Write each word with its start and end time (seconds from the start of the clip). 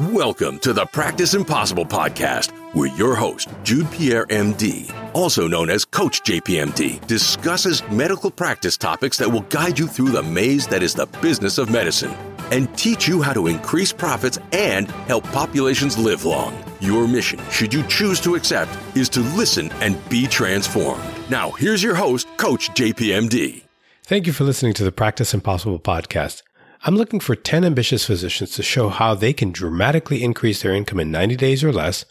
Welcome 0.00 0.58
to 0.58 0.72
the 0.72 0.86
Practice 0.86 1.34
Impossible 1.34 1.84
podcast, 1.84 2.50
where 2.74 2.92
your 2.96 3.14
host, 3.14 3.48
Jude 3.62 3.88
Pierre, 3.92 4.26
MD, 4.26 4.92
also 5.14 5.46
known 5.46 5.70
as 5.70 5.84
Coach 5.84 6.20
JPMD, 6.22 7.06
discusses 7.06 7.80
medical 7.90 8.28
practice 8.28 8.76
topics 8.76 9.18
that 9.18 9.30
will 9.30 9.42
guide 9.42 9.78
you 9.78 9.86
through 9.86 10.08
the 10.08 10.20
maze 10.20 10.66
that 10.66 10.82
is 10.82 10.94
the 10.94 11.06
business 11.22 11.58
of 11.58 11.70
medicine 11.70 12.10
and 12.50 12.76
teach 12.76 13.06
you 13.06 13.22
how 13.22 13.32
to 13.32 13.46
increase 13.46 13.92
profits 13.92 14.36
and 14.50 14.90
help 15.06 15.22
populations 15.28 15.96
live 15.96 16.24
long. 16.24 16.60
Your 16.80 17.06
mission, 17.06 17.38
should 17.52 17.72
you 17.72 17.84
choose 17.86 18.20
to 18.22 18.34
accept, 18.34 18.76
is 18.96 19.08
to 19.10 19.20
listen 19.20 19.70
and 19.74 19.96
be 20.08 20.26
transformed. 20.26 21.04
Now, 21.30 21.52
here's 21.52 21.84
your 21.84 21.94
host, 21.94 22.26
Coach 22.36 22.70
JPMD. 22.70 23.62
Thank 24.02 24.26
you 24.26 24.32
for 24.32 24.42
listening 24.42 24.74
to 24.74 24.82
the 24.82 24.90
Practice 24.90 25.32
Impossible 25.32 25.78
podcast. 25.78 26.42
I'm 26.86 26.96
looking 26.96 27.20
for 27.20 27.34
10 27.34 27.64
ambitious 27.64 28.04
physicians 28.04 28.50
to 28.52 28.62
show 28.62 28.90
how 28.90 29.14
they 29.14 29.32
can 29.32 29.52
dramatically 29.52 30.22
increase 30.22 30.60
their 30.60 30.74
income 30.74 31.00
in 31.00 31.10
90 31.10 31.34
days 31.36 31.64
or 31.64 31.72
less, 31.72 32.04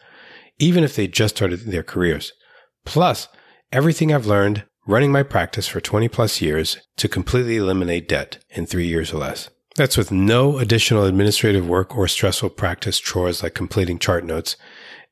even 0.57 0.83
if 0.83 0.95
they 0.95 1.07
just 1.07 1.35
started 1.37 1.59
their 1.59 1.83
careers. 1.83 2.33
Plus, 2.83 3.27
everything 3.71 4.11
I've 4.11 4.25
learned 4.25 4.65
running 4.87 5.11
my 5.11 5.21
practice 5.21 5.67
for 5.67 5.79
20 5.79 6.07
plus 6.07 6.41
years 6.41 6.79
to 6.97 7.07
completely 7.07 7.57
eliminate 7.57 8.09
debt 8.09 8.43
in 8.49 8.65
three 8.65 8.87
years 8.87 9.13
or 9.13 9.19
less. 9.19 9.51
That's 9.75 9.95
with 9.95 10.11
no 10.11 10.57
additional 10.57 11.05
administrative 11.05 11.67
work 11.69 11.95
or 11.95 12.07
stressful 12.07 12.49
practice 12.51 12.99
chores 12.99 13.43
like 13.43 13.53
completing 13.53 13.99
chart 13.99 14.25
notes 14.25 14.57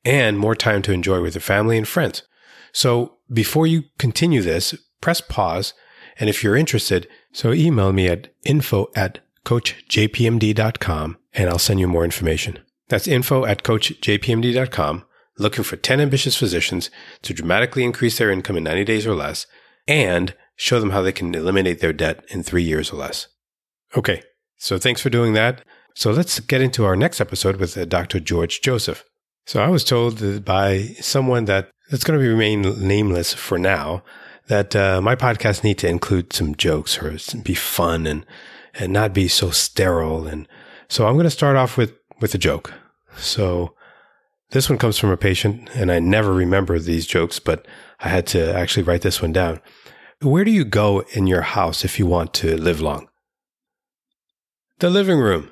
and 0.04 0.40
more 0.40 0.56
time 0.56 0.82
to 0.84 0.92
enjoy 0.92 1.22
with 1.22 1.36
your 1.36 1.42
family 1.42 1.78
and 1.78 1.88
friends. 1.88 2.24
So 2.74 3.18
before 3.32 3.68
you 3.68 3.84
continue 4.00 4.42
this, 4.42 4.74
press 5.02 5.22
pause. 5.22 5.74
And 6.18 6.32
if 6.32 6.44
you're 6.44 6.56
interested, 6.56 7.08
so 7.32 7.54
email 7.54 7.94
me 7.94 8.08
at 8.08 8.30
info 8.44 8.88
at 8.96 9.20
coachjpmd.com 9.46 11.18
and 11.34 11.50
I'll 11.50 11.60
send 11.60 11.80
you 11.80 11.88
more 11.88 12.06
information. 12.06 12.60
That's 12.90 13.08
info 13.08 13.46
at 13.46 13.64
coachjpmd.com, 13.64 15.06
looking 15.38 15.64
for 15.64 15.78
10 15.78 16.00
ambitious 16.02 16.36
physicians 16.36 16.90
to 17.22 17.34
dramatically 17.34 17.84
increase 17.84 18.18
their 18.18 18.32
income 18.32 18.58
in 18.58 18.64
90 18.64 18.84
days 18.84 19.08
or 19.08 19.16
less 19.16 19.48
and 19.88 20.36
show 20.56 20.80
them 20.80 20.92
how 20.92 21.02
they 21.02 21.12
can 21.12 21.34
eliminate 21.34 21.80
their 21.80 21.94
debt 21.94 22.24
in 22.30 22.44
three 22.44 22.64
years 22.64 22.92
or 22.92 22.98
less. 22.98 23.28
Okay, 23.96 24.22
so 24.58 24.78
thanks 24.78 25.02
for 25.02 25.10
doing 25.10 25.34
that. 25.34 25.64
So 25.96 26.12
let's 26.12 26.40
get 26.40 26.62
into 26.62 26.86
our 26.86 26.96
next 26.96 27.20
episode 27.20 27.58
with 27.58 27.78
uh, 27.78 27.86
Dr. 27.86 28.20
George 28.20 28.62
Joseph. 28.62 29.04
So 29.46 29.62
I 29.62 29.68
was 29.70 29.84
told 29.84 30.46
by 30.46 30.96
someone 31.00 31.46
that 31.46 31.72
that's 31.90 32.04
going 32.04 32.20
to 32.20 32.26
remain 32.26 32.62
nameless 32.88 33.34
for 33.34 33.58
now 33.58 34.04
that 34.48 34.76
uh, 34.76 35.02
my 35.02 35.16
podcast 35.16 35.64
need 35.64 35.78
to 35.80 35.90
include 35.90 36.34
some 36.34 36.56
jokes 36.56 37.02
or 37.02 37.18
be 37.42 37.54
fun 37.54 38.08
and 38.08 38.26
and 38.76 38.94
not 38.94 39.14
be 39.14 39.28
so 39.28 39.50
sterile. 39.50 40.28
And 40.28 40.48
so 40.88 41.08
I'm 41.08 41.16
going 41.16 41.26
to 41.26 41.30
start 41.30 41.56
off 41.56 41.78
with, 41.78 41.94
with 42.20 42.34
a 42.34 42.38
joke. 42.38 42.74
So 43.18 43.76
this 44.52 44.70
one 44.70 44.78
comes 44.78 44.98
from 44.98 45.12
a 45.12 45.18
patient 45.18 45.70
and 45.76 45.92
I 45.92 46.00
never 46.00 46.34
remember 46.34 46.80
these 46.80 47.06
jokes, 47.06 47.40
but 47.40 47.68
I 48.00 48.10
had 48.10 48.28
to 48.28 48.54
actually 48.54 48.84
write 48.84 49.02
this 49.02 49.22
one 49.22 49.32
down. 49.32 49.62
Where 50.22 50.44
do 50.44 50.52
you 50.52 50.66
go 50.66 51.04
in 51.14 51.28
your 51.28 51.42
house 51.42 51.84
if 51.84 51.98
you 51.98 52.06
want 52.06 52.34
to 52.36 52.56
live 52.56 52.80
long? 52.80 53.08
The 54.80 54.90
living 54.90 55.20
room. 55.20 55.52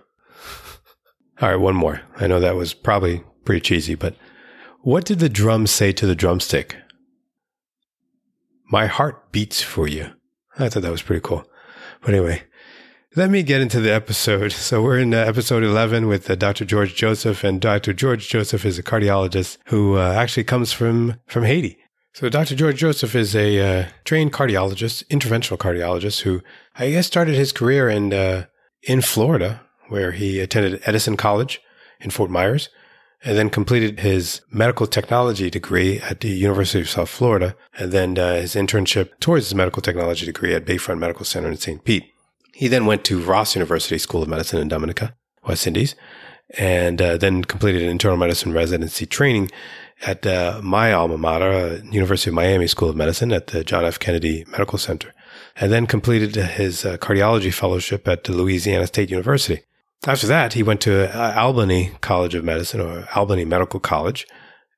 All 1.42 1.50
right, 1.50 1.56
one 1.56 1.76
more. 1.76 2.02
I 2.18 2.28
know 2.28 2.40
that 2.40 2.56
was 2.56 2.74
probably 2.74 3.24
pretty 3.46 3.62
cheesy, 3.62 3.96
but 3.96 4.16
what 4.82 5.06
did 5.06 5.20
the 5.20 5.30
drum 5.30 5.68
say 5.68 5.92
to 5.94 6.06
the 6.06 6.16
drumstick? 6.16 6.76
My 8.72 8.86
heart 8.86 9.32
beats 9.32 9.62
for 9.62 9.88
you. 9.88 10.12
I 10.58 10.70
thought 10.70 10.84
that 10.84 10.92
was 10.92 11.02
pretty 11.02 11.22
cool. 11.22 11.46
But 12.02 12.14
anyway, 12.14 12.44
let 13.20 13.30
me 13.30 13.44
get 13.44 13.60
into 13.60 13.82
the 13.82 13.94
episode. 13.94 14.54
So 14.54 14.82
we're 14.82 14.98
in 14.98 15.14
uh, 15.14 15.18
episode 15.18 15.62
11 15.62 16.08
with 16.08 16.30
uh, 16.30 16.36
Dr. 16.36 16.64
George 16.64 16.96
Joseph 16.96 17.44
and 17.44 17.60
Dr. 17.60 17.92
George 17.92 18.30
Joseph 18.30 18.64
is 18.64 18.80
a 18.80 18.84
cardiologist 18.84 19.58
who 19.66 19.98
uh, 19.98 20.14
actually 20.14 20.46
comes 20.46 20.72
from, 20.72 21.20
from 21.28 21.44
Haiti. 21.44 21.78
So 22.14 22.30
Dr. 22.30 22.56
George 22.56 22.78
Joseph 22.78 23.16
is 23.16 23.36
a 23.36 23.60
uh, 23.60 23.88
trained 24.06 24.32
cardiologist, 24.32 25.06
interventional 25.08 25.58
cardiologist 25.58 26.22
who 26.22 26.42
I 26.76 26.92
guess 26.92 27.08
started 27.08 27.36
his 27.36 27.52
career 27.52 27.90
in, 27.90 28.14
uh, 28.14 28.46
in 28.84 29.02
Florida 29.02 29.64
where 29.90 30.14
he 30.14 30.40
attended 30.40 30.82
Edison 30.86 31.18
College 31.18 31.62
in 32.00 32.12
Fort 32.12 32.32
Myers 32.32 32.70
and 33.22 33.38
then 33.38 33.50
completed 33.50 34.00
his 34.00 34.40
medical 34.50 34.88
technology 34.88 35.50
degree 35.50 36.00
at 36.00 36.22
the 36.22 36.30
University 36.30 36.80
of 36.80 36.90
South 36.90 37.10
Florida 37.10 37.58
and 37.78 37.92
then 37.92 38.18
uh, 38.18 38.36
his 38.36 38.56
internship 38.56 39.20
towards 39.20 39.48
his 39.48 39.56
medical 39.56 39.82
technology 39.82 40.26
degree 40.26 40.54
at 40.56 40.64
Bayfront 40.64 41.00
Medical 41.00 41.26
Center 41.26 41.50
in 41.50 41.58
St. 41.58 41.84
Pete. 41.84 42.14
He 42.60 42.68
then 42.68 42.86
went 42.86 43.06
to 43.06 43.22
Ross 43.22 43.56
University 43.56 43.98
School 43.98 44.22
of 44.22 44.28
Medicine 44.28 44.60
in 44.60 44.68
Dominica, 44.68 45.16
West 45.48 45.66
Indies, 45.66 45.96
and 46.58 47.02
uh, 47.02 47.16
then 47.16 47.46
completed 47.46 47.84
an 47.84 47.88
internal 47.88 48.18
medicine 48.18 48.52
residency 48.52 49.06
training 49.06 49.50
at 50.02 50.28
uh, 50.28 50.60
my 50.62 50.92
alma 50.92 51.18
mater, 51.18 51.52
uh, 51.52 51.80
University 51.90 52.32
of 52.32 52.34
Miami 52.34 52.68
School 52.68 52.90
of 52.90 52.98
Medicine 52.98 53.32
at 53.32 53.48
the 53.48 53.64
John 53.64 53.86
F. 53.86 53.98
Kennedy 53.98 54.44
Medical 54.50 54.78
Center, 54.78 55.14
and 55.56 55.72
then 55.72 55.88
completed 55.88 56.36
his 56.36 56.84
uh, 56.84 56.98
cardiology 56.98 57.54
fellowship 57.54 58.10
at 58.10 58.26
the 58.26 58.34
Louisiana 58.34 58.88
State 58.88 59.10
University. 59.10 59.62
After 60.06 60.28
that, 60.28 60.52
he 60.52 60.62
went 60.62 60.82
to 60.82 61.18
uh, 61.18 61.34
Albany 61.38 61.92
College 62.02 62.36
of 62.36 62.44
Medicine 62.44 62.82
or 62.82 63.08
Albany 63.16 63.46
Medical 63.46 63.80
College 63.80 64.28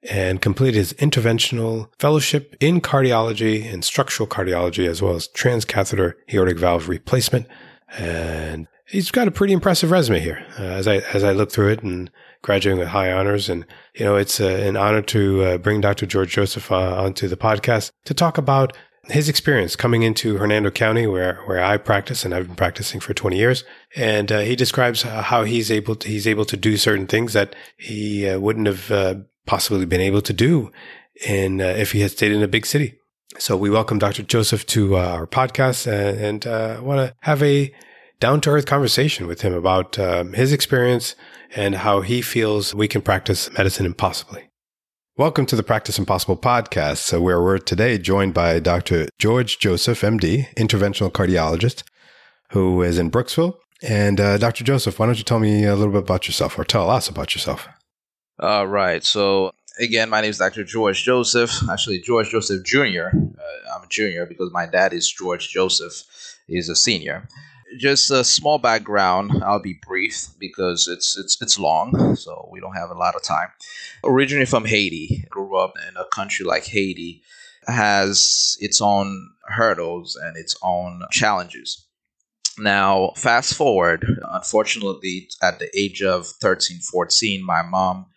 and 0.08 0.40
completed 0.40 0.78
his 0.78 0.94
interventional 0.94 1.90
fellowship 1.98 2.56
in 2.60 2.80
cardiology 2.80 3.66
and 3.74 3.84
structural 3.84 4.30
cardiology, 4.30 4.88
as 4.88 5.02
well 5.02 5.16
as 5.16 5.28
transcatheter 5.30 6.14
aortic 6.32 6.60
valve 6.60 6.88
replacement 6.88 7.48
and 7.98 8.68
he's 8.92 9.12
got 9.12 9.28
a 9.28 9.32
pretty 9.32 9.54
impressive 9.54 9.92
resume 9.92 10.20
here. 10.20 10.46
Uh, 10.60 10.64
as 10.64 10.88
I 10.88 10.98
as 11.14 11.24
I 11.24 11.32
look 11.32 11.52
through 11.52 11.70
it 11.70 11.84
and 11.84 12.12
graduating 12.42 12.80
with 12.80 12.90
high 12.90 13.12
honors, 13.12 13.50
and 13.50 13.66
you 13.96 14.06
know, 14.06 14.16
it's 14.16 14.40
uh, 14.40 14.46
an 14.46 14.78
honor 14.78 15.02
to 15.02 15.44
uh, 15.44 15.58
bring 15.58 15.82
Dr. 15.82 16.06
George 16.06 16.32
Joseph 16.32 16.72
uh, 16.72 17.04
onto 17.04 17.28
the 17.28 17.38
podcast 17.38 17.92
to 18.06 18.14
talk 18.14 18.38
about 18.38 18.76
his 19.06 19.28
experience 19.28 19.76
coming 19.76 20.04
into 20.04 20.38
Hernando 20.38 20.70
County, 20.70 21.08
where 21.08 21.42
where 21.46 21.64
I 21.64 21.78
practice, 21.78 22.24
and 22.24 22.34
I've 22.34 22.48
been 22.48 22.56
practicing 22.56 23.00
for 23.00 23.14
20 23.14 23.38
years. 23.38 23.64
And 23.96 24.32
uh, 24.32 24.40
he 24.40 24.56
describes 24.56 25.02
how 25.04 25.44
he's 25.44 25.72
able 25.72 25.96
to 25.96 26.08
he's 26.08 26.28
able 26.28 26.46
to 26.46 26.58
do 26.58 26.78
certain 26.78 27.08
things 27.08 27.34
that 27.34 27.56
he 27.78 28.28
uh, 28.28 28.40
wouldn't 28.40 28.68
have 28.68 29.26
possibly 29.46 29.86
been 29.86 30.02
able 30.02 30.22
to 30.22 30.34
do, 30.34 30.72
in 31.26 31.62
if 31.62 31.94
he 31.94 32.02
had 32.02 32.12
stayed 32.12 32.32
in 32.32 32.44
a 32.44 32.48
big 32.48 32.66
city. 32.66 33.01
So 33.38 33.56
we 33.56 33.70
welcome 33.70 33.98
Dr. 33.98 34.24
Joseph 34.24 34.66
to 34.68 34.98
uh, 34.98 35.00
our 35.00 35.26
podcast 35.26 35.88
and, 35.88 36.46
and 36.46 36.84
want 36.84 37.00
to 37.00 37.16
have 37.22 37.42
a 37.42 37.74
down 38.20 38.42
to 38.42 38.50
earth 38.50 38.66
conversation 38.66 39.26
with 39.26 39.42
him 39.42 39.54
about 39.54 39.98
um, 39.98 40.34
his 40.34 40.52
experience 40.52 41.16
and 41.56 41.76
how 41.76 42.02
he 42.02 42.22
feels 42.22 42.76
we 42.76 42.90
can 42.90 43.02
practice 43.02 43.52
medicine 43.54 43.86
impossibly. 43.86 44.50
Welcome 45.18 45.46
to 45.46 45.56
the 45.56 45.64
Practice 45.64 45.98
Impossible 45.98 46.36
podcast, 46.36 46.98
so 46.98 47.22
where 47.22 47.42
we're 47.42 47.58
today 47.58 47.98
joined 47.98 48.34
by 48.34 48.60
Dr. 48.60 49.08
George 49.18 49.60
Joseph, 49.60 50.02
MD, 50.02 50.54
interventional 50.56 51.12
cardiologist, 51.12 51.84
who 52.52 52.82
is 52.82 53.00
in 53.00 53.10
Brooksville. 53.10 53.56
And 53.82 54.20
uh, 54.20 54.40
Dr. 54.40 54.66
Joseph, 54.66 55.00
why 55.00 55.06
don't 55.06 55.18
you 55.18 55.24
tell 55.24 55.40
me 55.40 55.64
a 55.64 55.76
little 55.76 55.94
bit 55.94 56.04
about 56.04 56.28
yourself 56.28 56.60
or 56.60 56.66
tell 56.66 56.90
us 56.90 57.08
about 57.08 57.34
yourself? 57.34 57.68
All 58.40 58.68
right. 58.68 59.04
So 59.04 59.52
again, 59.80 60.10
my 60.10 60.22
name 60.22 60.30
is 60.30 60.38
Dr. 60.38 60.64
George 60.64 61.04
Joseph. 61.04 61.52
Actually, 61.70 62.00
George 62.00 62.30
Joseph 62.30 62.64
Jr. 62.64 63.10
Uh, 63.14 63.76
I'm 63.76 63.84
a 63.84 63.88
junior 63.90 64.26
because 64.26 64.52
my 64.52 64.66
dad 64.66 64.94
is 64.94 65.12
George 65.12 65.50
Joseph. 65.50 66.04
He's 66.48 66.70
a 66.70 66.76
senior. 66.76 67.28
Just 67.78 68.12
a 68.12 68.24
small 68.24 68.58
background. 68.58 69.32
I'll 69.44 69.62
be 69.62 69.80
brief 69.88 70.28
because 70.38 70.90
it's 70.90 71.18
it's 71.18 71.42
it's 71.42 71.58
long, 71.58 72.16
so 72.18 72.50
we 72.52 72.60
don't 72.60 72.76
have 72.76 72.90
a 72.90 72.98
lot 72.98 73.16
of 73.16 73.24
time. 73.24 73.48
Originally 74.04 74.46
from 74.46 74.66
Haiti, 74.66 75.26
grew 75.30 75.56
up 75.56 75.76
in 75.88 75.96
a 75.96 76.04
country 76.14 76.46
like 76.46 76.66
Haiti, 76.66 77.24
has 77.68 78.58
its 78.60 78.82
own 78.82 79.30
hurdles 79.46 80.18
and 80.22 80.36
its 80.36 80.58
own 80.62 81.04
challenges. 81.12 81.86
Now, 82.58 83.14
fast 83.16 83.54
forward, 83.54 84.06
unfortunately, 84.32 85.30
at 85.42 85.60
the 85.60 85.70
age 85.74 86.02
of 86.04 86.28
13, 86.28 86.80
14, 86.80 87.46
my 87.46 87.62
mom 87.62 88.08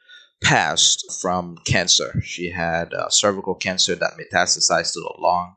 passed 0.42 1.20
from 1.20 1.56
cancer. 1.66 2.20
She 2.22 2.50
had 2.50 2.92
uh, 2.92 3.08
cervical 3.08 3.54
cancer 3.54 3.94
that 3.94 4.12
metastasized 4.18 4.92
to 4.92 5.00
the 5.00 5.14
lung, 5.18 5.56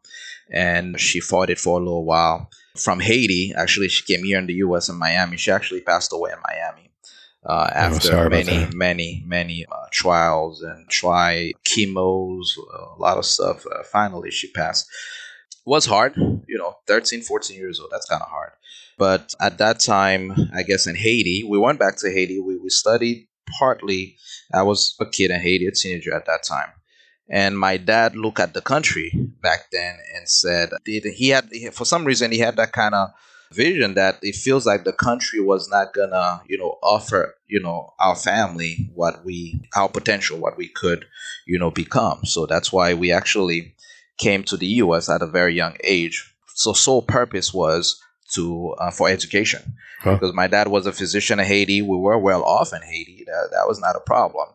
and 0.51 0.99
she 0.99 1.19
fought 1.19 1.49
it 1.49 1.59
for 1.59 1.79
a 1.79 1.83
little 1.83 2.05
while. 2.05 2.49
From 2.77 2.99
Haiti, 2.99 3.53
actually, 3.55 3.89
she 3.89 4.03
came 4.03 4.23
here 4.23 4.37
in 4.37 4.47
the 4.47 4.53
U.S. 4.55 4.89
in 4.89 4.95
Miami. 4.95 5.37
She 5.37 5.51
actually 5.51 5.81
passed 5.81 6.13
away 6.13 6.31
in 6.31 6.37
Miami 6.47 6.87
uh, 7.45 7.69
oh, 7.69 7.77
after 7.77 8.25
oh, 8.25 8.29
many, 8.29 8.67
many, 8.73 9.23
many 9.25 9.65
uh, 9.71 9.85
trials 9.91 10.61
and 10.61 10.87
try 10.89 11.53
chemos, 11.65 12.57
a 12.57 13.01
lot 13.01 13.17
of 13.17 13.25
stuff. 13.25 13.65
Uh, 13.65 13.83
finally, 13.83 14.31
she 14.31 14.51
passed. 14.51 14.87
It 15.51 15.69
was 15.69 15.85
hard, 15.85 16.15
you 16.15 16.57
know, 16.57 16.77
13, 16.87 17.21
14 17.21 17.57
years 17.57 17.79
old. 17.79 17.89
That's 17.91 18.05
kind 18.05 18.21
of 18.21 18.29
hard. 18.29 18.51
But 18.97 19.33
at 19.39 19.59
that 19.59 19.79
time, 19.79 20.33
I 20.53 20.63
guess 20.63 20.87
in 20.87 20.95
Haiti, 20.95 21.43
we 21.43 21.57
went 21.57 21.79
back 21.79 21.97
to 21.97 22.11
Haiti. 22.11 22.39
We, 22.39 22.57
we 22.57 22.69
studied 22.69 23.27
partly 23.59 24.17
I 24.53 24.63
was 24.63 24.95
a 24.99 25.05
kid 25.05 25.31
in 25.31 25.41
Haiti, 25.41 25.67
a 25.67 25.71
teenager 25.71 26.13
at 26.13 26.25
that 26.25 26.43
time. 26.43 26.69
And 27.29 27.59
my 27.59 27.77
dad 27.77 28.15
looked 28.15 28.39
at 28.39 28.53
the 28.53 28.61
country 28.61 29.11
back 29.41 29.69
then 29.71 29.97
and 30.15 30.29
said, 30.29 30.69
he 30.85 31.29
had, 31.29 31.49
for 31.73 31.83
some 31.83 32.05
reason, 32.05 32.31
he 32.31 32.39
had 32.39 32.55
that 32.55 32.71
kind 32.71 32.95
of 32.95 33.09
vision 33.51 33.95
that 33.95 34.17
it 34.21 34.35
feels 34.35 34.65
like 34.65 34.83
the 34.83 34.93
country 34.93 35.39
was 35.39 35.69
not 35.69 35.93
gonna, 35.93 36.41
you 36.47 36.57
know, 36.57 36.77
offer, 36.81 37.35
you 37.47 37.59
know, 37.59 37.93
our 37.99 38.15
family 38.15 38.89
what 38.93 39.25
we, 39.25 39.61
our 39.75 39.89
potential, 39.89 40.37
what 40.37 40.57
we 40.57 40.69
could, 40.69 41.05
you 41.45 41.59
know, 41.59 41.71
become. 41.71 42.23
So 42.23 42.45
that's 42.45 42.71
why 42.71 42.93
we 42.93 43.11
actually 43.11 43.75
came 44.17 44.43
to 44.43 44.57
the 44.57 44.67
U.S. 44.67 45.09
at 45.09 45.21
a 45.21 45.27
very 45.27 45.53
young 45.53 45.75
age. 45.83 46.33
So 46.55 46.73
sole 46.73 47.01
purpose 47.01 47.53
was 47.53 48.01
to 48.33 48.75
uh, 48.79 48.91
for 48.91 49.09
education 49.09 49.75
huh. 50.01 50.13
because 50.13 50.33
my 50.33 50.47
dad 50.47 50.67
was 50.67 50.85
a 50.85 50.91
physician 50.91 51.39
in 51.39 51.45
Haiti. 51.45 51.81
We 51.81 51.97
were 51.97 52.17
well 52.17 52.43
off 52.43 52.73
in 52.73 52.81
Haiti. 52.81 53.23
That, 53.25 53.49
that 53.51 53.67
was 53.67 53.79
not 53.79 53.95
a 53.95 53.99
problem. 53.99 54.47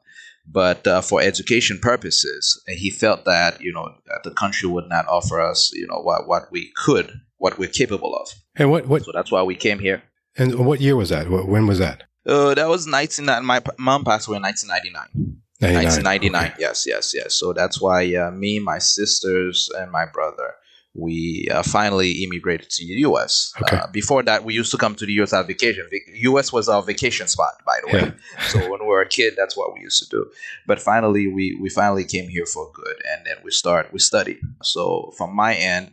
But 0.47 0.87
uh, 0.87 1.01
for 1.01 1.23
education 1.23 1.79
purposes, 1.79 2.61
he 2.67 2.91
felt 2.91 3.25
that 3.25 3.61
you 3.61 3.73
know 3.73 3.95
that 4.07 4.23
the 4.25 4.33
country 4.33 4.69
would 4.69 4.89
not 4.89 5.07
offer 5.07 5.41
us 5.41 5.73
you 5.73 5.87
know 5.87 6.01
what 6.01 6.27
what 6.27 6.51
we 6.51 6.73
could, 6.77 7.21
what 7.39 7.59
we're 7.59 7.69
capable 7.69 8.15
of. 8.15 8.29
And 8.57 8.71
what 8.71 8.87
what? 8.89 9.05
So 9.05 9.13
that's 9.13 9.31
why 9.31 9.43
we 9.43 9.55
came 9.55 9.79
here. 9.79 10.03
And 10.37 10.67
what 10.67 10.81
year 10.81 10.97
was 10.97 11.11
that? 11.11 11.29
When 11.29 11.67
was 11.67 11.79
that? 11.79 12.05
Uh, 12.27 12.55
that 12.55 12.69
was 12.69 12.87
19. 12.87 13.27
My 13.45 13.61
mom 13.79 14.05
passed 14.05 14.29
away 14.29 14.37
in 14.37 14.43
1999. 14.43 15.43
1999. 15.61 16.45
Okay. 16.45 16.55
Yes, 16.59 16.87
yes, 16.87 17.13
yes. 17.15 17.35
So 17.35 17.53
that's 17.53 17.81
why 17.81 18.15
uh, 18.15 18.31
me, 18.31 18.59
my 18.59 18.79
sisters, 18.79 19.71
and 19.77 19.91
my 19.91 20.07
brother 20.07 20.55
we 20.95 21.49
uh, 21.51 21.63
finally 21.63 22.23
immigrated 22.23 22.69
to 22.69 22.87
the 22.87 22.93
U.S. 23.01 23.53
Okay. 23.63 23.77
Uh, 23.77 23.87
before 23.87 24.23
that, 24.25 24.45
we 24.45 24.53
used 24.53 24.71
to 24.73 24.77
come 24.77 24.95
to 24.97 25.07
the 25.07 25.13
U.S. 25.15 25.33
on 25.33 25.47
vacation. 25.47 25.89
U.S. 26.15 26.53
was 26.53 26.69
our 26.69 26.83
vacation 26.83 27.29
spot, 27.29 27.55
by 27.65 27.79
the 27.83 27.93
way. 27.93 28.03
Yeah. 28.03 28.43
so 28.49 28.59
when 28.71 28.81
we 28.81 28.87
were 28.87 29.01
a 29.01 29.09
kid, 29.09 29.35
that's 29.37 29.57
what 29.57 29.73
we 29.73 29.81
used 29.81 30.03
to 30.03 30.09
do. 30.11 30.31
But 30.67 30.81
finally, 30.81 31.29
we 31.29 31.57
we 31.61 31.71
finally 31.71 32.05
came 32.05 32.29
here 32.29 32.47
for 32.47 32.71
good, 32.75 32.97
and 33.11 33.27
then 33.27 33.37
we 33.43 33.51
start 33.51 33.93
we 33.93 34.01
study. 34.01 34.39
So 34.63 35.13
from 35.17 35.35
my 35.35 35.55
end, 35.55 35.93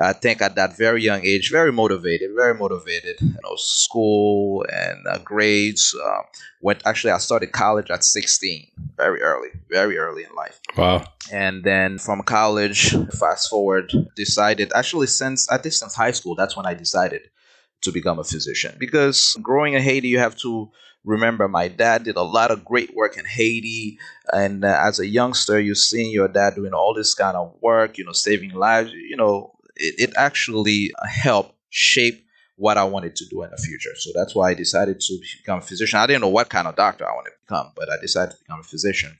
I 0.00 0.12
think 0.12 0.40
at 0.40 0.54
that 0.54 0.76
very 0.76 1.02
young 1.02 1.24
age, 1.24 1.50
very 1.50 1.72
motivated, 1.72 2.30
very 2.36 2.54
motivated. 2.54 3.16
You 3.20 3.36
know, 3.42 3.56
school 3.56 4.64
and 4.72 4.98
uh, 5.08 5.18
grades. 5.18 5.94
Uh, 5.94 6.22
went 6.60 6.82
actually, 6.86 7.12
I 7.12 7.18
started 7.18 7.52
college 7.52 7.90
at 7.90 8.04
16, 8.04 8.68
very 8.96 9.22
early, 9.22 9.50
very 9.70 9.98
early 9.98 10.24
in 10.24 10.34
life. 10.34 10.60
Wow. 10.76 11.04
And 11.32 11.64
then 11.64 11.98
from 11.98 12.22
college, 12.22 12.94
fast 13.18 13.50
forward, 13.50 13.92
decided 14.16 14.72
actually 14.74 15.06
since 15.08 15.48
I 15.50 15.58
think 15.58 15.72
since 15.74 15.94
high 15.94 16.12
school, 16.12 16.34
that's 16.34 16.56
when 16.56 16.66
I 16.66 16.74
decided 16.74 17.22
to 17.82 17.92
become 17.92 18.18
a 18.18 18.24
physician 18.24 18.76
because 18.78 19.36
growing 19.40 19.74
in 19.74 19.82
Haiti, 19.82 20.08
you 20.08 20.18
have 20.18 20.36
to 20.38 20.70
remember 21.04 21.48
my 21.48 21.68
dad 21.68 22.04
did 22.04 22.16
a 22.16 22.22
lot 22.22 22.50
of 22.50 22.64
great 22.64 22.94
work 22.94 23.16
in 23.16 23.24
Haiti. 23.24 23.98
And 24.32 24.64
uh, 24.64 24.80
as 24.82 24.98
a 24.98 25.06
youngster, 25.06 25.60
you're 25.60 25.74
seeing 25.74 26.10
your 26.10 26.28
dad 26.28 26.54
doing 26.54 26.72
all 26.72 26.92
this 26.92 27.14
kind 27.14 27.36
of 27.36 27.54
work, 27.60 27.98
you 27.98 28.04
know, 28.04 28.12
saving 28.12 28.50
lives, 28.50 28.92
you 28.92 29.16
know, 29.16 29.54
it, 29.78 30.10
it 30.10 30.12
actually 30.16 30.92
helped 31.08 31.54
shape 31.70 32.24
what 32.56 32.76
I 32.76 32.84
wanted 32.84 33.14
to 33.16 33.24
do 33.26 33.42
in 33.44 33.50
the 33.50 33.56
future. 33.56 33.94
So 33.96 34.10
that's 34.14 34.34
why 34.34 34.50
I 34.50 34.54
decided 34.54 35.00
to 35.00 35.18
become 35.40 35.58
a 35.58 35.62
physician. 35.62 35.98
I 35.98 36.06
didn't 36.06 36.22
know 36.22 36.28
what 36.28 36.48
kind 36.48 36.66
of 36.66 36.74
doctor 36.74 37.08
I 37.08 37.14
wanted 37.14 37.30
to 37.30 37.36
become, 37.46 37.72
but 37.76 37.88
I 37.90 37.96
decided 38.00 38.32
to 38.32 38.38
become 38.38 38.60
a 38.60 38.64
physician. 38.64 39.16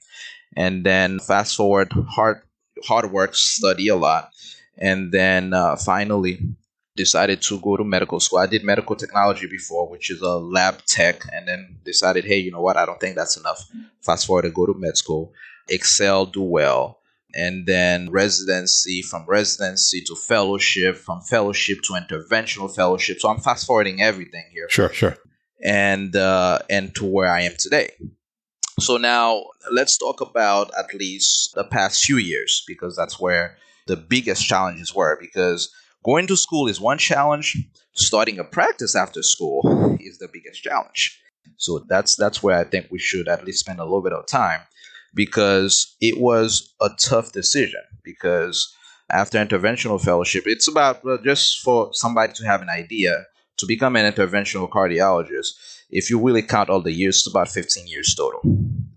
And 0.57 0.83
then 0.83 1.19
fast 1.19 1.55
forward, 1.55 1.91
hard 1.93 2.41
hard 2.85 3.11
work, 3.11 3.35
study 3.35 3.87
a 3.87 3.95
lot, 3.95 4.31
and 4.77 5.11
then 5.11 5.53
uh, 5.53 5.75
finally 5.75 6.39
decided 6.95 7.41
to 7.43 7.59
go 7.61 7.77
to 7.77 7.83
medical 7.83 8.19
school. 8.19 8.39
I 8.39 8.47
did 8.47 8.63
medical 8.63 8.95
technology 8.95 9.47
before, 9.47 9.89
which 9.89 10.09
is 10.09 10.21
a 10.21 10.37
lab 10.37 10.83
tech, 10.85 11.21
and 11.31 11.47
then 11.47 11.77
decided, 11.85 12.25
hey, 12.25 12.39
you 12.39 12.51
know 12.51 12.61
what? 12.61 12.77
I 12.77 12.85
don't 12.85 12.99
think 12.99 13.15
that's 13.15 13.37
enough. 13.37 13.65
Fast 14.01 14.27
forward 14.27 14.43
to 14.43 14.49
go 14.49 14.65
to 14.65 14.73
med 14.73 14.97
school, 14.97 15.31
excel, 15.69 16.25
do 16.25 16.41
well, 16.41 16.98
and 17.33 17.65
then 17.65 18.09
residency 18.09 19.01
from 19.01 19.25
residency 19.27 20.01
to 20.01 20.15
fellowship 20.15 20.97
from 20.97 21.21
fellowship 21.21 21.79
to 21.83 21.93
interventional 21.93 22.73
fellowship. 22.73 23.19
So 23.19 23.29
i'm 23.29 23.39
fast 23.39 23.65
forwarding 23.67 24.01
everything 24.01 24.45
here. 24.51 24.67
Sure 24.69 24.89
sure. 24.89 25.17
And 25.63 26.15
uh, 26.15 26.59
and 26.69 26.95
to 26.95 27.05
where 27.05 27.29
i 27.29 27.41
am 27.41 27.53
today. 27.57 27.91
So 28.79 28.97
now 28.97 29.43
let's 29.71 29.97
talk 29.97 30.21
about 30.21 30.71
at 30.77 30.93
least 30.93 31.53
the 31.53 31.65
past 31.65 32.03
few 32.03 32.17
years 32.17 32.63
because 32.65 32.95
that's 32.95 33.19
where 33.19 33.57
the 33.87 33.97
biggest 33.97 34.45
challenges 34.45 34.95
were 34.95 35.17
because 35.19 35.73
going 36.05 36.27
to 36.27 36.37
school 36.37 36.67
is 36.67 36.79
one 36.79 36.97
challenge 36.97 37.57
starting 37.93 38.39
a 38.39 38.43
practice 38.43 38.95
after 38.95 39.21
school 39.21 39.97
is 39.99 40.17
the 40.19 40.29
biggest 40.31 40.63
challenge. 40.63 41.21
So 41.57 41.83
that's 41.89 42.15
that's 42.15 42.41
where 42.41 42.57
i 42.57 42.63
think 42.63 42.87
we 42.89 42.99
should 42.99 43.27
at 43.27 43.45
least 43.45 43.59
spend 43.59 43.79
a 43.79 43.83
little 43.83 44.01
bit 44.01 44.13
of 44.13 44.25
time 44.25 44.61
because 45.13 45.95
it 46.01 46.19
was 46.19 46.73
a 46.81 46.89
tough 46.99 47.31
decision 47.31 47.81
because 48.03 48.73
after 49.11 49.43
interventional 49.43 50.01
fellowship 50.01 50.43
it's 50.45 50.67
about 50.67 51.01
just 51.23 51.59
for 51.61 51.89
somebody 51.93 52.33
to 52.33 52.45
have 52.45 52.61
an 52.61 52.69
idea 52.69 53.25
to 53.57 53.65
become 53.65 53.95
an 53.95 54.11
interventional 54.11 54.69
cardiologist 54.69 55.49
if 55.89 56.09
you 56.09 56.19
really 56.23 56.41
count 56.41 56.69
all 56.69 56.81
the 56.81 56.91
years 56.91 57.17
it's 57.17 57.27
about 57.27 57.49
15 57.49 57.87
years 57.87 58.13
total. 58.15 58.39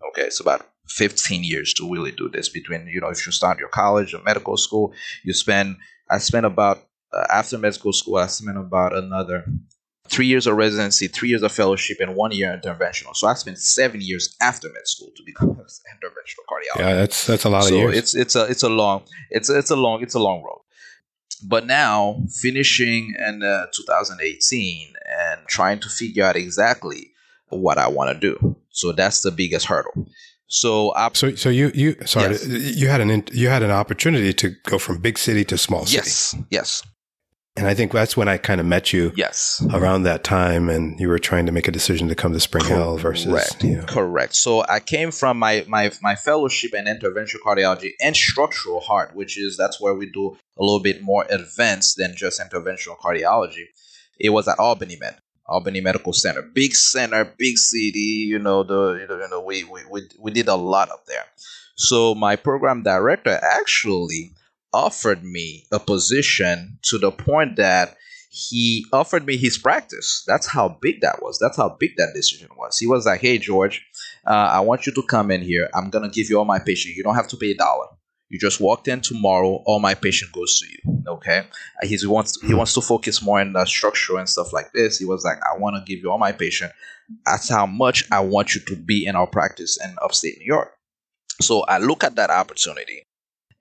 Okay 0.09 0.23
it's 0.23 0.41
about 0.41 0.69
15 0.88 1.43
years 1.44 1.73
to 1.75 1.91
really 1.91 2.12
do 2.12 2.29
this 2.29 2.49
between 2.49 2.87
you 2.87 3.00
know 3.00 3.09
if 3.09 3.25
you 3.25 3.32
start 3.32 3.59
your 3.59 3.69
college 3.69 4.12
or 4.12 4.23
medical 4.23 4.56
school 4.56 4.93
you 5.25 5.32
spend 5.32 5.76
i 6.11 6.19
spent 6.19 6.44
about 6.44 6.85
uh, 7.12 7.25
after 7.31 7.56
medical 7.56 7.93
school 7.93 8.17
i 8.17 8.26
spent 8.26 8.59
about 8.59 8.94
another 8.94 9.44
three 10.12 10.26
years 10.26 10.47
of 10.47 10.56
residency, 10.56 11.09
three 11.09 11.31
years 11.31 11.43
of 11.43 11.50
fellowship, 11.50 11.97
and 12.00 12.14
one 12.14 12.32
year 12.32 12.61
interventional. 12.62 13.17
So 13.17 13.26
I 13.26 13.35
spent 13.35 13.59
seven 13.59 14.00
years 14.00 14.37
after 14.41 14.69
med 14.69 14.87
school 14.87 15.11
to 15.17 15.23
become 15.25 15.50
an 15.50 15.56
interventional 15.56 16.44
cardiologist. 16.49 16.79
Yeah, 16.79 16.94
that's 16.94 17.26
that's 17.26 17.44
a 17.44 17.50
lot 17.50 17.64
so 17.64 17.75
of 17.75 17.81
years. 17.81 17.97
It's 17.97 18.14
it's 18.14 18.37
a 18.37 18.44
it's 18.44 18.62
a 18.62 18.69
long 18.69 19.03
it's 19.31 19.49
it's 19.49 19.70
a 19.70 19.76
long 19.76 20.03
it's 20.03 20.14
a 20.14 20.20
long 20.20 20.43
road. 20.43 20.61
But 21.44 21.67
now 21.67 22.23
finishing 22.41 23.14
in 23.19 23.43
uh, 23.43 23.67
2018 23.75 24.93
and 25.19 25.41
trying 25.49 25.81
to 25.81 25.88
figure 25.88 26.25
out 26.25 26.37
exactly 26.37 27.11
what 27.49 27.79
I 27.79 27.88
want 27.88 28.12
to 28.12 28.19
do. 28.19 28.56
So 28.70 28.93
that's 28.93 29.23
the 29.23 29.32
biggest 29.32 29.67
hurdle. 29.67 30.06
So, 30.47 30.94
I, 30.94 31.09
so, 31.14 31.35
so 31.35 31.49
you, 31.49 31.73
you, 31.75 31.97
sorry, 32.05 32.32
yes. 32.32 32.47
you 32.47 32.88
had 32.88 33.00
an, 33.00 33.25
you 33.32 33.49
had 33.49 33.62
an 33.62 33.70
opportunity 33.70 34.35
to 34.35 34.50
go 34.64 34.79
from 34.79 35.00
big 35.00 35.19
city 35.19 35.44
to 35.47 35.56
small 35.56 35.87
city. 35.87 35.97
Yes, 35.97 36.37
yes. 36.50 36.82
And 37.54 37.66
I 37.66 37.75
think 37.75 37.93
that's 37.93 38.16
when 38.16 38.28
I 38.28 38.38
kind 38.38 38.60
of 38.60 38.66
met 38.66 38.94
you. 38.94 39.12
Yes. 39.14 39.62
Around 39.75 40.04
that 40.04 40.25
time, 40.25 40.70
and 40.70 40.99
you 40.99 41.08
were 41.08 41.19
trying 41.19 41.44
to 41.44 41.52
make 41.52 41.69
a 41.69 41.70
decision 41.70 42.08
to 42.08 42.14
come 42.14 42.32
to 42.32 42.40
Spring 42.40 42.64
Correct. 42.64 42.78
Hill 42.78 42.96
versus. 42.96 43.56
You 43.62 43.76
know. 43.76 43.84
Correct. 43.84 44.34
So 44.34 44.64
I 44.69 44.81
came 44.81 45.10
from 45.10 45.38
my, 45.38 45.64
my 45.69 45.90
my 46.00 46.14
fellowship 46.14 46.72
in 46.72 46.87
interventional 46.87 47.40
cardiology 47.44 47.90
and 48.00 48.16
structural 48.16 48.81
heart, 48.81 49.14
which 49.14 49.37
is 49.37 49.58
that's 49.58 49.78
where 49.81 49.94
we 49.94 50.10
do 50.10 50.37
a 50.58 50.62
little 50.62 50.81
bit 50.81 51.02
more 51.02 51.26
advanced 51.28 51.99
than 51.99 52.16
just 52.16 52.40
interventional 52.40 52.96
cardiology. 52.99 53.66
It 54.19 54.31
was 54.31 54.49
at 54.49 54.58
Albany 54.58 54.96
Med, 54.99 55.19
Albany 55.46 55.82
Medical 55.82 56.14
Center, 56.14 56.40
big 56.40 56.75
center, 56.75 57.25
big 57.37 57.58
city. 57.58 58.25
You 58.28 58.38
know 58.38 58.62
the 58.62 59.06
you 59.10 59.28
know 59.28 59.43
we 59.43 59.64
we 59.64 59.81
we, 59.90 60.08
we 60.19 60.31
did 60.31 60.49
a 60.49 60.56
lot 60.56 60.90
up 60.90 61.04
there. 61.04 61.26
So 61.75 62.14
my 62.14 62.37
program 62.37 62.82
director 62.82 63.38
actually 63.42 64.32
offered 64.73 65.25
me 65.25 65.67
a 65.73 65.79
position 65.79 66.79
to 66.83 66.99
the 66.99 67.11
point 67.11 67.57
that 67.57 67.97
he 68.31 68.87
offered 68.93 69.26
me 69.26 69.37
his 69.37 69.59
practice. 69.59 70.25
That's 70.26 70.47
how 70.47 70.79
big 70.81 71.02
that 71.02 71.21
was. 71.23 71.38
That's 71.38 71.59
how 71.59 71.76
big 71.79 71.97
that 71.99 72.12
decision 72.14 72.49
was. 72.57 72.79
He 72.79 72.87
was 72.87 73.05
like, 73.05 73.21
"Hey, 73.21 73.37
George, 73.38 73.85
uh, 74.26 74.31
I 74.31 74.61
want 74.61 74.87
you 74.87 74.93
to 74.93 75.02
come 75.02 75.31
in 75.31 75.43
here. 75.43 75.69
I'm 75.75 75.91
gonna 75.91 76.09
give 76.09 76.31
you 76.31 76.38
all 76.38 76.47
my 76.47 76.59
patient. 76.59 76.97
You 76.97 77.02
don't 77.02 77.14
have 77.14 77.29
to 77.29 77.37
pay 77.37 77.50
a 77.50 77.57
dollar. 77.57 77.88
You 78.31 78.38
just 78.38 78.61
walked 78.61 78.88
in 78.88 79.02
tomorrow. 79.02 79.62
All 79.67 79.79
my 79.79 79.93
patient 79.93 80.33
goes 80.33 80.59
to 80.59 80.67
you. 80.67 81.02
Okay? 81.07 81.41
Uh, 81.83 81.87
he 81.87 81.99
wants 82.07 82.41
he 82.41 82.55
wants 82.55 82.73
to 82.73 82.81
focus 82.81 83.21
more 83.21 83.41
on 83.41 83.52
the 83.52 83.67
structure 83.67 84.17
and 84.17 84.26
stuff 84.26 84.55
like 84.55 84.73
this. 84.73 84.99
He 84.99 85.05
was 85.05 85.23
like, 85.23 85.38
I 85.45 85.59
want 85.59 85.76
to 85.76 85.83
give 85.85 86.02
you 86.02 86.11
all 86.11 86.17
my 86.17 86.33
patient. 86.33 86.73
That's 87.26 87.50
how 87.50 87.67
much 87.67 88.05
I 88.11 88.21
want 88.21 88.55
you 88.55 88.62
to 88.62 88.76
be 88.76 89.05
in 89.05 89.17
our 89.17 89.26
practice 89.26 89.79
in 89.85 89.95
upstate 90.00 90.38
New 90.38 90.47
York. 90.47 90.73
So 91.43 91.61
I 91.62 91.76
look 91.76 92.05
at 92.05 92.17
that 92.17 92.31
opportunity 92.31 93.05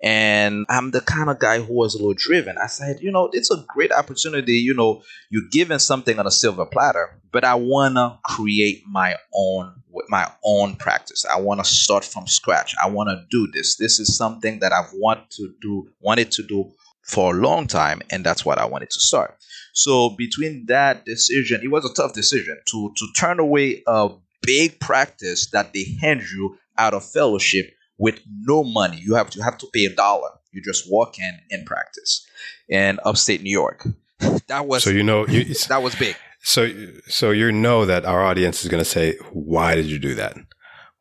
and 0.03 0.65
I'm 0.67 0.91
the 0.91 1.01
kind 1.01 1.29
of 1.29 1.38
guy 1.38 1.60
who 1.62 1.74
was 1.74 1.93
a 1.93 1.98
little 1.98 2.15
driven. 2.15 2.58
I 2.58 2.67
said, 2.67 3.01
you 3.01 3.12
know, 3.12 3.29
it's 3.34 3.51
a 3.51 3.63
great 3.67 3.91
opportunity. 3.91 4.53
You 4.53 4.74
know, 4.74 5.03
you're 5.29 5.48
given 5.51 5.77
something 5.77 6.17
on 6.17 6.25
a 6.25 6.31
silver 6.31 6.65
platter, 6.65 7.20
but 7.31 7.43
I 7.43 7.55
want 7.55 7.96
to 7.96 8.17
create 8.25 8.84
my 8.88 9.15
own 9.34 9.74
with 9.91 10.05
my 10.10 10.31
own 10.43 10.75
practice. 10.75 11.25
I 11.25 11.39
want 11.39 11.63
to 11.63 11.70
start 11.70 12.03
from 12.03 12.25
scratch. 12.25 12.74
I 12.81 12.89
want 12.89 13.10
to 13.10 13.25
do 13.29 13.51
this. 13.51 13.75
This 13.75 14.00
is 14.00 14.17
something 14.17 14.60
that 14.60 14.72
I've 14.72 14.91
want 14.93 15.29
to 15.31 15.53
do, 15.62 15.89
wanted 16.00 16.31
to 16.31 16.43
do 16.43 16.72
for 17.03 17.36
a 17.36 17.38
long 17.38 17.67
time, 17.67 18.01
and 18.10 18.24
that's 18.24 18.46
what 18.46 18.58
I 18.58 18.65
wanted 18.65 18.89
to 18.91 19.00
start. 19.00 19.38
So 19.74 20.12
between 20.12 20.65
that 20.67 21.05
decision, 21.05 21.62
it 21.63 21.70
was 21.70 21.86
a 21.86 21.93
tough 21.93 22.13
decision 22.13 22.58
to 22.72 22.91
to 22.98 23.08
turn 23.15 23.39
away 23.39 23.84
a 23.86 24.10
big 24.41 24.79
practice 24.79 25.48
that 25.51 25.74
they 25.74 25.86
hand 26.01 26.24
you 26.34 26.58
out 26.77 26.96
of 26.96 27.05
fellowship 27.05 27.72
with 28.01 28.20
no 28.41 28.63
money. 28.63 28.98
You 28.98 29.13
have 29.13 29.29
to 29.29 29.43
have 29.43 29.58
to 29.60 29.67
pay 29.72 29.86
a 29.86 29.96
dollar. 29.96 30.31
You 30.51 30.62
just 30.62 30.91
walk 30.91 31.20
in 31.20 31.39
and 31.51 31.65
practice 31.65 32.27
in 32.67 33.00
upstate 33.05 33.41
New 33.43 33.51
York. 33.51 33.88
That 34.48 34.67
was 34.67 34.84
so 34.84 34.91
you 34.91 35.01
know 35.01 35.25
you, 35.27 35.46
that 35.70 35.81
was 35.81 35.96
big. 35.96 36.15
So 36.43 36.70
so 37.08 37.31
you 37.31 37.51
know 37.51 37.86
that 37.86 38.05
our 38.05 38.22
audience 38.22 38.63
is 38.63 38.70
going 38.70 38.84
to 38.84 38.89
say, 38.89 39.17
"Why 39.31 39.75
did 39.75 39.86
you 39.86 39.98
do 39.98 40.13
that?" 40.15 40.36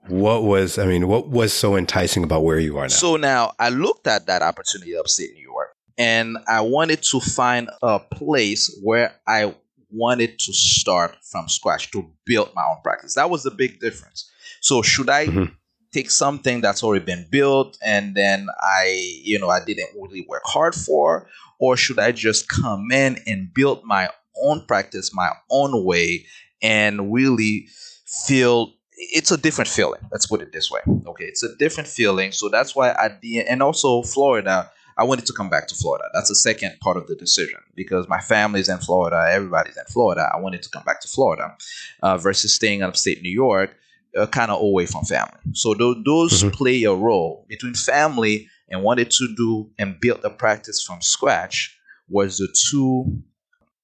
What 0.08 0.44
was 0.44 0.78
I 0.78 0.86
mean? 0.86 1.06
What 1.06 1.28
was 1.28 1.52
so 1.52 1.76
enticing 1.76 2.24
about 2.24 2.44
where 2.44 2.58
you 2.58 2.78
are 2.78 2.84
now? 2.84 2.88
So 3.04 3.16
now 3.16 3.52
I 3.58 3.68
looked 3.68 4.06
at 4.06 4.26
that 4.26 4.40
opportunity 4.40 4.96
upstate 4.96 5.34
New 5.34 5.42
York, 5.42 5.68
and 5.98 6.38
I 6.48 6.62
wanted 6.62 7.02
to 7.10 7.20
find 7.20 7.68
a 7.82 7.98
place 7.98 8.74
where 8.82 9.12
I 9.26 9.54
wanted 9.90 10.38
to 10.38 10.52
start 10.52 11.16
from 11.30 11.48
scratch 11.48 11.90
to 11.90 12.08
build 12.24 12.54
my 12.54 12.64
own 12.70 12.78
practice. 12.82 13.16
That 13.16 13.28
was 13.28 13.42
the 13.42 13.50
big 13.50 13.80
difference. 13.80 14.30
So 14.60 14.80
should 14.80 15.10
I 15.10 15.26
mm-hmm. 15.26 15.52
Take 15.92 16.10
something 16.10 16.60
that's 16.60 16.82
already 16.82 17.04
been 17.04 17.26
built 17.30 17.76
and 17.84 18.14
then 18.14 18.46
I, 18.60 19.20
you 19.22 19.38
know, 19.38 19.48
I 19.48 19.64
didn't 19.64 19.90
really 20.00 20.24
work 20.28 20.42
hard 20.44 20.74
for, 20.74 21.28
or 21.58 21.76
should 21.76 21.98
I 21.98 22.12
just 22.12 22.48
come 22.48 22.92
in 22.92 23.18
and 23.26 23.52
build 23.52 23.82
my 23.84 24.08
own 24.42 24.64
practice 24.66 25.14
my 25.14 25.30
own 25.50 25.84
way 25.84 26.26
and 26.62 27.12
really 27.12 27.68
feel 28.04 28.74
it's 28.96 29.30
a 29.30 29.36
different 29.36 29.68
feeling. 29.68 30.00
Let's 30.12 30.26
put 30.26 30.42
it 30.42 30.52
this 30.52 30.70
way. 30.70 30.80
Okay, 31.06 31.24
it's 31.24 31.42
a 31.42 31.54
different 31.56 31.88
feeling. 31.88 32.32
So 32.32 32.48
that's 32.48 32.76
why 32.76 32.90
at 32.90 33.20
the 33.22 33.40
and 33.40 33.62
also 33.62 34.02
Florida, 34.02 34.70
I 34.98 35.04
wanted 35.04 35.24
to 35.26 35.32
come 35.32 35.48
back 35.48 35.68
to 35.68 35.74
Florida. 35.74 36.04
That's 36.12 36.28
the 36.28 36.34
second 36.34 36.78
part 36.80 36.96
of 36.98 37.06
the 37.06 37.14
decision 37.14 37.60
because 37.74 38.08
my 38.08 38.20
family's 38.20 38.68
in 38.68 38.78
Florida, 38.78 39.26
everybody's 39.30 39.76
in 39.76 39.84
Florida. 39.84 40.30
I 40.34 40.38
wanted 40.38 40.62
to 40.62 40.68
come 40.68 40.84
back 40.84 41.00
to 41.00 41.08
Florida 41.08 41.56
uh, 42.02 42.18
versus 42.18 42.54
staying 42.54 42.80
in 42.80 42.86
upstate 42.86 43.22
New 43.22 43.30
York, 43.30 43.74
uh, 44.16 44.26
kind 44.26 44.50
of 44.50 44.60
away 44.60 44.86
from 44.86 45.04
family. 45.04 45.38
So 45.52 45.74
th- 45.74 45.98
those 46.04 46.42
mm-hmm. 46.42 46.50
play 46.50 46.82
a 46.84 46.94
role 46.94 47.46
between 47.48 47.74
family 47.74 48.48
and 48.68 48.82
wanted 48.82 49.10
to 49.10 49.34
do 49.36 49.70
and 49.78 50.00
build 50.00 50.20
a 50.24 50.30
practice 50.30 50.82
from 50.82 51.00
scratch 51.00 51.76
was 52.08 52.38
the 52.38 52.48
two 52.70 53.22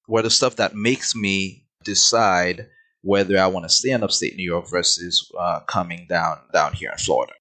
were 0.07 0.21
the 0.21 0.29
stuff 0.29 0.55
that 0.55 0.75
makes 0.75 1.15
me 1.15 1.65
decide 1.83 2.67
whether 3.01 3.37
I 3.37 3.47
want 3.47 3.65
to 3.65 3.69
stay 3.69 3.91
in 3.91 4.03
upstate 4.03 4.35
New 4.35 4.49
York 4.49 4.69
versus 4.69 5.31
uh, 5.37 5.61
coming 5.61 6.05
down 6.09 6.39
down 6.53 6.73
here 6.73 6.91
in 6.91 6.97
Florida. 6.97 7.33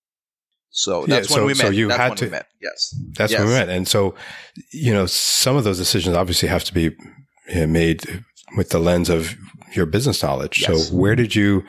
So 0.71 1.07
that's 1.07 1.31
yeah, 1.31 1.37
when 1.37 1.47
we 1.47 1.55
met. 1.55 1.59
So 1.59 1.71
you 1.71 1.89
that's 1.89 1.99
had 1.99 2.17
to. 2.19 2.31
met. 2.31 2.47
Yes, 2.61 2.95
that's 3.17 3.33
yes. 3.33 3.41
when 3.41 3.49
we 3.49 3.55
met. 3.55 3.69
And 3.69 3.89
so, 3.89 4.15
you 4.73 4.93
know, 4.93 5.07
some 5.07 5.57
of 5.57 5.65
those 5.65 5.79
decisions 5.79 6.15
obviously 6.15 6.49
have 6.49 6.65
to 6.65 6.75
be 6.75 6.91
made 7.67 8.23
with 8.57 8.71
the 8.71 8.79
lens 8.79 9.09
of 9.09 9.35
your 9.73 9.87
business 9.87 10.23
knowledge. 10.23 10.61
Yes. 10.61 10.89
So 10.89 10.95
where 10.95 11.17
did 11.17 11.35
you, 11.35 11.65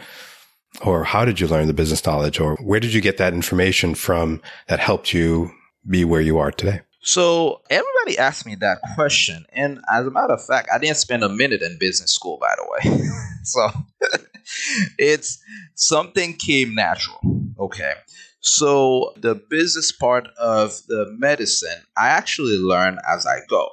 or 0.82 1.04
how 1.04 1.26
did 1.26 1.40
you 1.40 1.48
learn 1.48 1.68
the 1.68 1.74
business 1.74 2.06
knowledge, 2.06 2.40
or 2.40 2.56
where 2.58 2.80
did 2.80 2.94
you 2.94 3.02
get 3.02 3.18
that 3.18 3.34
information 3.34 3.96
from 3.96 4.42
that 4.68 4.80
helped 4.80 5.14
you 5.14 5.52
be 5.88 6.06
where 6.06 6.22
you 6.22 6.38
are 6.38 6.52
today? 6.52 6.82
So 7.02 7.62
everybody 7.70 8.18
asked 8.18 8.46
me 8.46 8.56
that 8.56 8.80
question, 8.96 9.46
and 9.54 9.80
as 9.90 10.06
a 10.06 10.12
matter 10.12 10.34
of 10.34 10.46
fact, 10.46 10.70
I 10.74 10.78
didn't 10.78 10.98
spend 10.98 11.24
a 11.24 11.30
minute 11.30 11.62
in 11.62 11.78
business 11.80 12.12
school, 12.12 12.38
by 12.40 12.54
the 12.58 12.68
way. 12.70 13.00
so 13.44 13.70
it's 14.98 15.40
something 15.76 16.34
came 16.34 16.76
natural. 16.76 17.20
Okay. 17.60 17.94
So 18.40 19.14
the 19.18 19.36
business 19.36 19.92
part 19.92 20.28
of 20.40 20.80
the 20.88 21.08
medicine, 21.18 21.82
I 21.98 22.10
actually 22.10 22.58
learn 22.58 22.98
as 23.08 23.26
I 23.26 23.40
go. 23.50 23.70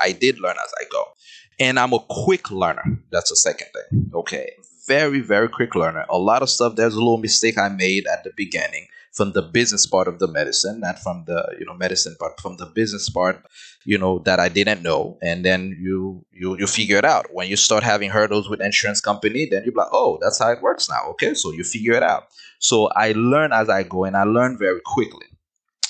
I 0.00 0.12
did 0.12 0.40
learn 0.40 0.56
as 0.62 0.72
I 0.80 0.84
go. 0.90 1.04
And 1.58 1.78
I'm 1.78 1.92
a 1.92 2.00
quick 2.08 2.50
learner. 2.50 2.84
That's 3.10 3.30
the 3.30 3.36
second 3.36 3.68
thing. 3.72 4.10
Okay. 4.14 4.50
Very, 4.86 5.20
very 5.20 5.48
quick 5.48 5.74
learner. 5.74 6.06
A 6.08 6.18
lot 6.18 6.42
of 6.42 6.50
stuff, 6.50 6.76
there's 6.76 6.94
a 6.94 6.98
little 6.98 7.18
mistake 7.18 7.58
I 7.58 7.68
made 7.68 8.06
at 8.06 8.24
the 8.24 8.30
beginning 8.36 8.86
from 9.16 9.32
the 9.32 9.40
business 9.40 9.86
part 9.86 10.08
of 10.08 10.18
the 10.18 10.28
medicine, 10.28 10.80
not 10.80 10.98
from 10.98 11.24
the 11.26 11.56
you 11.58 11.64
know 11.64 11.72
medicine 11.72 12.14
part, 12.20 12.38
from 12.38 12.58
the 12.58 12.66
business 12.66 13.08
part, 13.08 13.42
you 13.84 13.96
know 13.96 14.18
that 14.20 14.38
I 14.38 14.50
didn't 14.50 14.82
know, 14.82 15.16
and 15.22 15.42
then 15.42 15.74
you 15.80 16.24
you 16.32 16.58
you 16.58 16.66
figure 16.66 16.98
it 16.98 17.04
out. 17.04 17.26
When 17.32 17.48
you 17.48 17.56
start 17.56 17.82
having 17.82 18.10
hurdles 18.10 18.50
with 18.50 18.60
insurance 18.60 19.00
company, 19.00 19.48
then 19.50 19.64
you're 19.64 19.74
like, 19.74 19.88
oh, 19.90 20.18
that's 20.20 20.38
how 20.38 20.50
it 20.52 20.60
works 20.60 20.88
now. 20.90 21.02
Okay, 21.12 21.32
so 21.32 21.50
you 21.50 21.64
figure 21.64 21.94
it 21.94 22.02
out. 22.02 22.28
So 22.58 22.88
I 22.88 23.12
learn 23.12 23.52
as 23.52 23.70
I 23.70 23.84
go, 23.84 24.04
and 24.04 24.16
I 24.16 24.24
learn 24.24 24.58
very 24.58 24.80
quickly. 24.84 25.26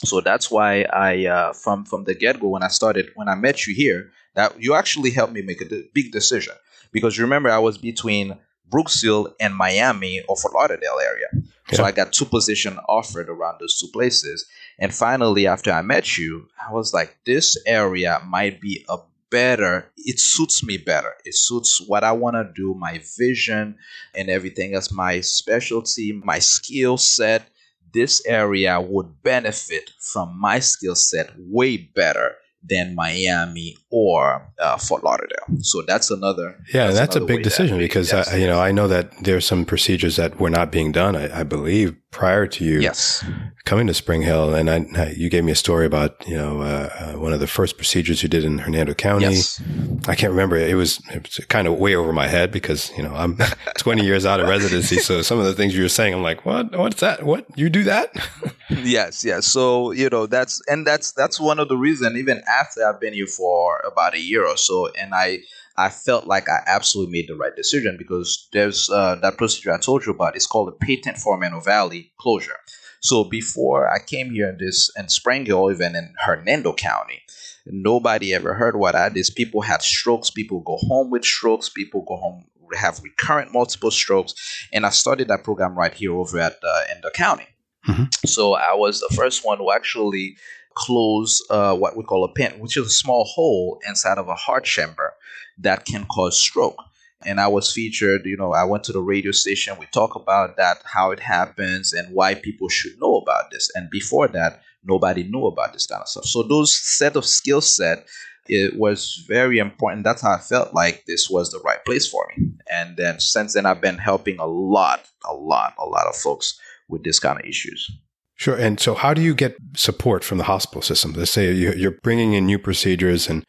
So 0.05 0.21
that's 0.21 0.49
why 0.49 0.83
I 0.93 1.27
uh, 1.27 1.53
from 1.53 1.85
from 1.85 2.05
the 2.05 2.15
get 2.15 2.39
go 2.39 2.49
when 2.49 2.63
I 2.63 2.69
started 2.69 3.11
when 3.17 3.29
I 3.29 3.35
met 3.35 3.67
you 3.67 3.75
here, 3.75 4.13
that 4.35 4.63
you 4.63 4.75
actually 4.75 5.11
helped 5.11 5.33
me 5.33 5.43
make 5.43 5.61
a 5.61 5.83
big 5.93 6.13
decision 6.13 6.55
because 6.93 7.19
remember 7.19 7.51
I 7.51 7.59
was 7.59 7.77
between 7.77 8.39
Brooksville 8.71 9.33
and 9.41 9.55
Miami 9.55 10.23
or 10.29 10.37
Fort 10.37 10.55
Lauderdale 10.55 10.99
area. 11.03 11.27
Yeah. 11.71 11.77
So 11.77 11.85
I 11.85 11.93
got 11.93 12.13
two 12.13 12.25
positions 12.25 12.79
offered 12.89 13.29
around 13.29 13.59
those 13.61 13.79
two 13.79 13.89
places. 13.93 14.47
And 14.79 14.95
finally, 14.95 15.47
after 15.47 15.73
I 15.73 15.83
met 15.83 16.17
you, 16.17 16.49
I 16.61 16.73
was 16.73 16.95
like, 16.95 17.17
this 17.25 17.57
area 17.67 18.21
might 18.27 18.61
be 18.61 18.85
a 18.89 18.99
better, 19.31 19.91
it 19.97 20.21
suits 20.21 20.63
me 20.65 20.77
better. 20.77 21.15
It 21.25 21.35
suits 21.35 21.81
what 21.87 22.05
I 22.05 22.13
want 22.13 22.35
to 22.35 22.53
do, 22.55 22.75
my 22.75 23.03
vision 23.19 23.77
and 24.15 24.29
everything 24.29 24.75
else, 24.75 24.93
my 24.93 25.21
specialty, 25.21 26.13
my 26.13 26.39
skill 26.39 26.97
set. 26.97 27.49
This 27.93 28.25
area 28.27 28.81
would 28.81 29.23
benefit 29.23 29.91
from 30.01 30.39
my 30.39 30.59
skill 30.61 30.95
set 30.95 31.31
way 31.39 31.77
better 31.77 32.37
than 32.63 32.95
Miami 32.95 33.77
or 33.91 34.53
uh, 34.59 34.77
Fort 34.77 35.05
Lauderdale. 35.05 35.47
So 35.61 35.83
that's 35.87 36.11
another. 36.11 36.57
Yeah, 36.73 36.87
that's, 36.87 36.99
that's 36.99 37.17
another 37.17 37.33
a 37.33 37.37
big 37.37 37.45
decision 37.45 37.79
because 37.79 38.13
I, 38.13 38.37
you 38.37 38.47
know 38.47 38.61
I 38.61 38.73
know 38.73 38.89
that 38.89 39.13
there 39.23 39.37
are 39.37 39.41
some 39.41 39.65
procedures 39.65 40.17
that 40.17 40.41
were 40.41 40.51
not 40.51 40.73
being 40.73 40.93
done. 40.93 41.17
I, 41.17 41.41
I 41.41 41.43
believe 41.45 41.97
prior 42.17 42.47
to 42.47 42.65
you 42.65 42.81
yes. 42.81 43.23
coming 43.67 43.87
to 43.87 43.93
Spring 43.93 44.23
Hill, 44.23 44.55
and 44.55 44.71
I, 44.71 45.13
you 45.15 45.29
gave 45.29 45.45
me 45.45 45.53
a 45.53 45.55
story 45.55 45.85
about 45.85 46.27
you 46.27 46.35
know 46.35 46.63
uh, 46.63 46.89
uh, 46.99 47.19
one 47.19 47.35
of 47.35 47.41
the 47.41 47.47
first 47.47 47.77
procedures 47.77 48.23
you 48.23 48.29
did 48.31 48.43
in 48.43 48.57
Hernando 48.57 48.95
County. 48.95 49.27
Yes. 49.27 49.63
I 50.09 50.15
can't 50.15 50.31
remember. 50.31 50.57
It 50.57 50.77
was, 50.77 50.99
it 51.11 51.25
was 51.25 51.45
kind 51.47 51.69
of 51.69 51.75
way 51.79 51.95
over 51.95 52.15
my 52.15 52.27
head 52.27 52.51
because 52.51 52.91
you 52.97 53.03
know 53.03 53.15
I'm 53.15 53.37
20 53.77 54.03
years 54.03 54.25
out 54.25 54.41
of 54.41 54.49
residency, 54.49 54.97
so 54.97 55.21
some 55.21 55.39
of 55.39 55.45
the 55.45 55.53
things 55.53 55.77
you 55.77 55.83
were 55.83 55.91
saying, 55.91 56.15
I'm 56.15 56.23
like, 56.23 56.47
what? 56.47 56.75
What's 56.75 57.01
that? 57.01 57.23
What 57.23 57.45
you 57.55 57.69
do 57.69 57.85
that? 57.85 58.17
yes, 58.71 59.23
yes. 59.23 59.47
So 59.47 59.91
you 59.91 60.09
know 60.09 60.25
that's 60.25 60.63
and 60.69 60.87
that's 60.87 61.13
that's 61.13 61.39
one 61.39 61.59
of 61.59 61.69
the 61.69 61.77
reasons. 61.77 62.17
Even 62.17 62.41
after 62.49 62.83
I've 62.83 62.99
been 62.99 63.13
here 63.13 63.27
for 63.27 63.83
about 63.87 64.15
a 64.15 64.21
year 64.21 64.47
or 64.47 64.57
so, 64.57 64.89
and 64.99 65.15
I 65.15 65.41
I 65.79 65.91
felt 65.91 66.27
like 66.27 66.49
I 66.49 66.61
absolutely 66.67 67.13
made 67.13 67.29
the 67.29 67.37
right 67.37 67.55
decision 67.55 67.97
because 67.99 68.49
there's 68.53 68.89
uh, 68.91 69.17
that 69.17 69.37
procedure 69.37 69.73
I 69.73 69.79
told 69.79 70.07
you 70.07 70.13
about. 70.13 70.37
It's 70.37 70.47
called 70.47 70.69
a 70.69 70.85
patent 70.85 71.19
foramen 71.19 71.53
ovale 71.53 72.11
closure. 72.19 72.59
So 73.01 73.25
before 73.25 73.89
I 73.93 73.99
came 73.99 74.33
here 74.33 74.49
in 74.49 74.59
this 74.59 74.91
in 74.97 75.09
Spring 75.09 75.47
Hill, 75.47 75.71
even 75.71 75.95
in 75.95 76.15
Hernando 76.19 76.73
County, 76.73 77.23
nobody 77.67 78.35
ever 78.35 78.55
heard 78.55 78.77
what 78.77 78.95
I 78.95 79.09
did. 79.11 79.29
People 79.37 79.63
had 79.63 79.83
strokes. 79.83 80.31
People 80.31 80.61
go 80.61 80.77
home 80.79 81.11
with 81.11 81.25
strokes. 81.25 81.69
People 81.69 82.05
go 82.07 82.17
home 82.17 82.47
have 82.75 83.01
recurrent 83.03 83.53
multiple 83.53 83.91
strokes. 83.91 84.35
And 84.73 84.85
I 84.85 84.91
started 84.91 85.29
that 85.29 85.45
program 85.45 85.77
right 85.77 85.95
here 85.95 86.13
over 86.13 86.39
at 86.39 86.57
uh, 86.63 86.83
in 86.95 87.01
the 87.03 87.11
county. 87.11 87.47
Mm-hmm. 87.87 88.05
So 88.25 88.55
I 88.55 88.75
was 88.75 89.01
the 89.01 89.15
first 89.15 89.45
one 89.45 89.59
who 89.59 89.73
actually 89.73 90.37
close 90.77 91.43
uh, 91.51 91.75
what 91.75 91.97
we 91.97 92.05
call 92.05 92.25
a 92.25 92.33
pin, 92.33 92.61
which 92.61 92.77
is 92.77 92.87
a 92.87 92.91
small 92.91 93.25
hole 93.25 93.81
inside 93.89 94.19
of 94.19 94.29
a 94.29 94.35
heart 94.35 94.65
chamber 94.65 95.15
that 95.59 95.85
can 95.85 96.05
cause 96.07 96.39
stroke. 96.39 96.77
And 97.25 97.41
I 97.41 97.49
was 97.49 97.73
featured, 97.73 98.27
you 98.27 98.37
know, 98.37 98.53
I 98.53 98.65
went 98.65 98.85
to 98.85 98.93
the 98.93 99.01
radio 99.01 99.33
station. 99.33 99.77
We 99.81 99.87
talk 99.87 100.15
about 100.15 100.57
that, 100.59 100.83
how 100.85 101.11
it 101.11 101.21
happens, 101.21 101.93
and 101.93 102.15
why 102.15 102.35
people 102.35 102.69
should 102.69 103.01
know 103.01 103.17
about 103.17 103.51
this. 103.51 103.71
And 103.75 103.91
before 103.91 104.29
that, 104.29 104.63
nobody 104.85 105.25
knew 105.25 105.47
about 105.47 105.73
this 105.73 105.87
kind 105.87 106.03
of 106.03 106.09
stuff. 106.09 106.27
So 106.27 106.43
those 106.43 106.77
set 106.77 107.17
of 107.17 107.25
skill 107.25 107.63
set, 107.63 108.07
it 108.49 108.79
was 108.79 109.25
very 109.27 109.59
important. 109.59 110.05
That's 110.05 110.23
how 110.23 110.33
I 110.33 110.39
felt 110.39 110.75
like 110.75 111.05
this 111.07 111.29
was 111.29 111.51
the 111.51 111.59
right 111.61 111.85
place 111.85 112.07
for 112.07 112.29
me. 112.37 112.51
And 112.71 112.97
then 112.97 113.19
since 113.19 113.55
then, 113.55 113.67
I've 113.67 113.81
been 113.81 113.99
helping 113.99 114.39
a 114.39 114.47
lot, 114.47 115.09
a 115.25 115.35
lot, 115.35 115.75
a 115.79 115.87
lot 115.87 116.07
of 116.07 116.15
folks 116.15 116.61
with 116.89 117.03
this 117.03 117.19
kind 117.19 117.41
of 117.41 117.47
issues. 117.47 117.91
Sure. 118.37 118.57
And 118.57 118.79
so, 118.79 118.95
how 118.95 119.15
do 119.15 119.23
you 119.23 119.35
get 119.35 119.57
support 119.75 120.23
from 120.23 120.39
the 120.39 120.45
hospital 120.45 120.83
system? 120.83 121.13
Let's 121.13 121.31
say 121.31 121.53
you're 121.53 121.99
bringing 122.03 122.35
in 122.35 122.47
new 122.47 122.59
procedures 122.59 123.29
and 123.29 123.45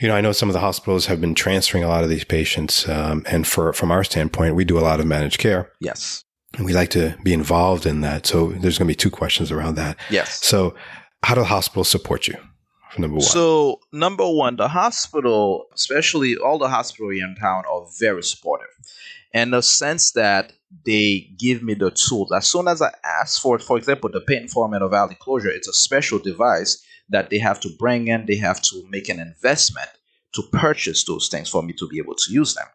you 0.00 0.08
know, 0.08 0.16
I 0.16 0.20
know 0.20 0.32
some 0.32 0.48
of 0.48 0.52
the 0.54 0.60
hospitals 0.60 1.06
have 1.06 1.20
been 1.20 1.34
transferring 1.34 1.84
a 1.84 1.88
lot 1.88 2.02
of 2.02 2.10
these 2.10 2.24
patients, 2.24 2.88
um, 2.88 3.22
and 3.26 3.46
for 3.46 3.72
from 3.72 3.92
our 3.92 4.02
standpoint, 4.02 4.56
we 4.56 4.64
do 4.64 4.78
a 4.78 4.80
lot 4.80 5.00
of 5.00 5.06
managed 5.06 5.38
care. 5.38 5.70
Yes, 5.80 6.24
and 6.56 6.66
we 6.66 6.72
like 6.72 6.90
to 6.90 7.16
be 7.22 7.32
involved 7.32 7.86
in 7.86 8.00
that. 8.00 8.26
So 8.26 8.48
there's 8.48 8.78
going 8.78 8.88
to 8.88 8.92
be 8.92 8.96
two 8.96 9.10
questions 9.10 9.52
around 9.52 9.76
that. 9.76 9.96
Yes. 10.10 10.44
So, 10.44 10.74
how 11.22 11.34
do 11.34 11.44
hospitals 11.44 11.88
support 11.88 12.26
you? 12.26 12.36
Number 12.98 13.16
one. 13.16 13.24
So 13.24 13.80
number 13.92 14.28
one, 14.28 14.56
the 14.56 14.68
hospital, 14.68 15.66
especially 15.74 16.36
all 16.36 16.58
the 16.58 16.68
hospitals 16.68 17.14
here 17.14 17.24
in 17.24 17.34
town, 17.36 17.64
are 17.70 17.86
very 17.98 18.22
supportive, 18.22 18.68
in 19.32 19.50
the 19.50 19.62
sense 19.62 20.12
that 20.12 20.52
they 20.84 21.30
give 21.38 21.62
me 21.62 21.74
the 21.74 21.90
tools 21.90 22.32
as 22.32 22.46
soon 22.46 22.68
as 22.68 22.80
I 22.80 22.92
ask 23.04 23.40
for 23.40 23.56
it. 23.56 23.62
For 23.62 23.76
example, 23.76 24.10
the 24.10 24.20
patent 24.20 24.50
foramen 24.50 24.82
ovale 24.82 25.18
closure, 25.18 25.50
it's 25.50 25.68
a 25.68 25.72
special 25.72 26.18
device 26.18 26.82
that 27.08 27.30
they 27.30 27.38
have 27.38 27.60
to 27.60 27.70
bring 27.78 28.08
in, 28.08 28.26
they 28.26 28.36
have 28.36 28.62
to 28.62 28.84
make 28.88 29.08
an 29.08 29.20
investment 29.20 29.90
to 30.32 30.42
purchase 30.52 31.04
those 31.04 31.28
things 31.28 31.48
for 31.48 31.62
me 31.62 31.74
to 31.74 31.86
be 31.88 31.98
able 31.98 32.14
to 32.14 32.32
use 32.32 32.54
them. 32.54 32.66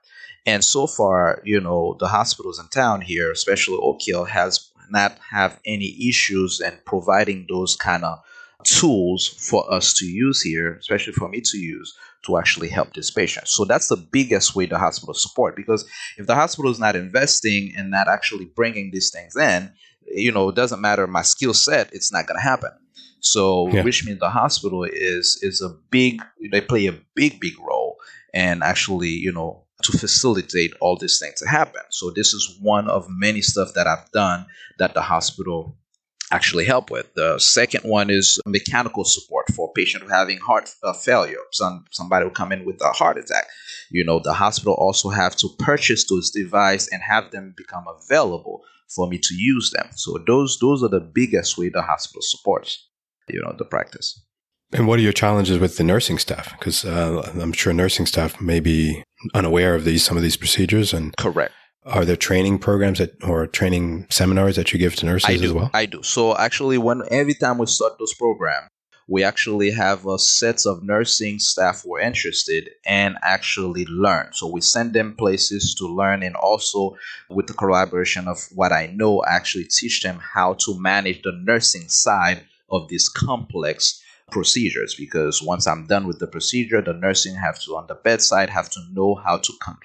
And 0.46 0.64
so 0.64 0.88
far, 0.88 1.42
you 1.44 1.60
know, 1.60 1.98
the 2.00 2.08
hospitals 2.08 2.60
in 2.60 2.68
town 2.68 3.02
here, 3.02 3.32
especially 3.32 3.80
Oak 3.82 4.00
Hill, 4.02 4.26
has 4.26 4.72
not 4.90 5.18
have 5.32 5.60
any 5.66 6.08
issues 6.08 6.62
in 6.62 6.78
providing 6.86 7.48
those 7.50 7.76
kind 7.76 8.06
of 8.06 8.20
tools 8.64 9.28
for 9.28 9.72
us 9.72 9.94
to 9.96 10.06
use 10.06 10.42
here, 10.42 10.76
especially 10.76 11.14
for 11.14 11.28
me 11.28 11.42
to 11.42 11.58
use 11.58 11.98
to 12.28 12.38
actually 12.38 12.70
help 12.70 12.94
this 12.94 13.10
patient. 13.10 13.48
So 13.48 13.66
that's 13.66 13.88
the 13.88 13.98
biggest 13.98 14.56
way 14.56 14.68
the 14.68 14.78
hospital 14.78 15.14
support 15.16 15.56
because 15.56 15.86
if 16.18 16.28
the 16.28 16.36
hospital 16.36 16.70
is 16.72 16.80
not 16.80 16.96
investing 16.96 17.74
and 17.76 17.90
not 17.90 18.08
actually 18.08 18.46
bringing 18.46 18.92
these 18.92 19.10
things 19.10 19.36
in, 19.36 19.72
you 20.06 20.32
know, 20.32 20.50
it 20.50 20.56
doesn't 20.56 20.80
matter 20.82 21.08
my 21.08 21.24
skill 21.24 21.54
set, 21.54 21.90
it's 21.94 22.12
not 22.14 22.28
going 22.28 22.38
to 22.38 22.44
happen. 22.44 22.72
So, 23.20 23.68
Yeah. 23.74 23.84
which 23.84 24.06
means 24.06 24.20
the 24.20 24.30
hospital 24.30 24.84
is 24.84 25.40
is 25.42 25.62
a 25.62 25.70
big. 25.90 26.22
They 26.52 26.62
play 26.62 26.86
a 26.88 26.96
big, 27.16 27.40
big 27.40 27.56
role, 27.60 27.98
and 28.34 28.64
actually, 28.64 29.10
you 29.10 29.32
know, 29.32 29.66
to 29.84 29.92
facilitate 29.98 30.72
all 30.82 30.98
these 30.98 31.18
things 31.20 31.40
to 31.42 31.48
happen. 31.48 31.82
So, 31.90 32.12
this 32.12 32.34
is 32.34 32.58
one 32.62 32.88
of 32.88 33.08
many 33.10 33.42
stuff 33.42 33.74
that 33.74 33.88
I've 33.88 34.10
done 34.12 34.46
that 34.78 34.94
the 34.94 35.02
hospital 35.02 35.76
actually 36.32 36.66
help 36.66 36.90
with. 36.92 37.14
The 37.16 37.40
second 37.40 37.84
one 37.84 38.10
is 38.10 38.40
mechanical 38.46 39.06
support 39.06 39.46
for 39.54 39.70
a 39.70 39.74
patient 39.74 40.10
having 40.10 40.38
heart 40.40 40.70
uh, 40.84 40.94
failure. 40.94 41.40
Some 41.52 41.86
somebody 41.92 42.26
will 42.26 42.32
come 42.32 42.52
in 42.52 42.66
with 42.66 42.82
a 42.82 42.92
heart 42.92 43.18
attack. 43.18 43.48
You 43.90 44.04
know, 44.04 44.20
the 44.20 44.34
hospital 44.34 44.74
also 44.74 45.10
have 45.10 45.36
to 45.38 45.50
purchase 45.60 46.08
those 46.10 46.32
devices 46.32 46.90
and 46.92 47.02
have 47.02 47.32
them 47.32 47.54
become 47.56 47.86
available 47.88 48.64
for 48.94 49.08
me 49.08 49.18
to 49.18 49.36
use 49.36 49.72
them. 49.72 49.88
So 49.96 50.18
those 50.26 50.60
those 50.60 50.84
are 50.84 50.90
the 50.90 51.00
biggest 51.00 51.58
way 51.58 51.70
the 51.70 51.82
hospital 51.82 52.22
supports, 52.22 52.88
you 53.30 53.42
know, 53.42 53.56
the 53.58 53.66
practice. 53.66 54.24
And 54.74 54.86
what 54.86 55.00
are 55.00 55.04
your 55.04 55.14
challenges 55.14 55.60
with 55.60 55.78
the 55.78 55.84
nursing 55.84 56.18
staff? 56.18 56.52
Because 56.60 56.84
uh, 56.84 57.32
I'm 57.40 57.54
sure 57.54 57.72
nursing 57.72 58.06
staff 58.06 58.42
may 58.42 58.60
be 58.60 59.02
unaware 59.34 59.76
of 59.76 59.86
these 59.86 60.04
some 60.04 60.18
of 60.18 60.24
these 60.24 60.38
procedures. 60.38 60.94
And 60.94 61.16
Correct. 61.18 61.54
Are 61.88 62.06
there 62.06 62.16
training 62.16 62.60
programs 62.60 63.00
that, 63.00 63.24
or 63.24 63.48
training 63.48 64.06
seminars 64.10 64.56
that 64.58 64.74
you 64.74 64.80
give 64.80 64.96
to 64.98 65.06
nurses 65.06 65.30
I 65.30 65.38
do. 65.38 65.44
as 65.44 65.54
well? 65.54 65.72
I 65.74 65.86
do. 65.86 66.04
So 66.04 66.36
actually, 66.38 66.78
when 66.78 67.02
every 67.10 67.34
time 67.34 67.58
we 67.58 67.66
start 67.66 67.98
those 67.98 68.14
programs, 68.14 68.70
we 69.10 69.24
actually 69.24 69.72
have 69.72 70.06
a 70.06 70.20
sets 70.20 70.66
of 70.66 70.84
nursing 70.84 71.40
staff 71.40 71.84
who 71.84 71.96
are 71.96 72.02
interested 72.02 72.70
and 72.86 73.18
actually 73.24 73.86
learn. 73.86 74.28
So 74.34 74.48
we 74.48 74.60
send 74.60 74.94
them 74.94 75.16
places 75.16 75.74
to 75.76 75.88
learn, 75.88 76.24
and 76.24 76.36
also 76.36 76.98
with 77.30 77.48
the 77.48 77.54
collaboration 77.54 78.28
of 78.28 78.46
what 78.54 78.74
I 78.74 78.88
know, 78.88 79.24
actually 79.26 79.66
teach 79.66 80.04
them 80.04 80.20
how 80.20 80.56
to 80.66 80.78
manage 80.80 81.22
the 81.22 81.32
nursing 81.32 81.88
side 81.88 82.44
of 82.70 82.90
these 82.90 83.08
complex 83.08 84.04
procedures. 84.30 84.94
Because 84.94 85.42
once 85.42 85.68
I'm 85.68 85.88
done 85.88 86.06
with 86.06 86.20
the 86.20 86.28
procedure, 86.28 86.82
the 86.82 86.92
nursing 86.92 87.36
have 87.36 87.60
to 87.62 87.78
on 87.78 87.88
the 87.88 87.96
bedside 87.96 88.50
have 88.50 88.70
to 88.72 88.82
know 88.92 89.16
how 89.16 89.38
to 89.38 89.54
con- 89.62 89.78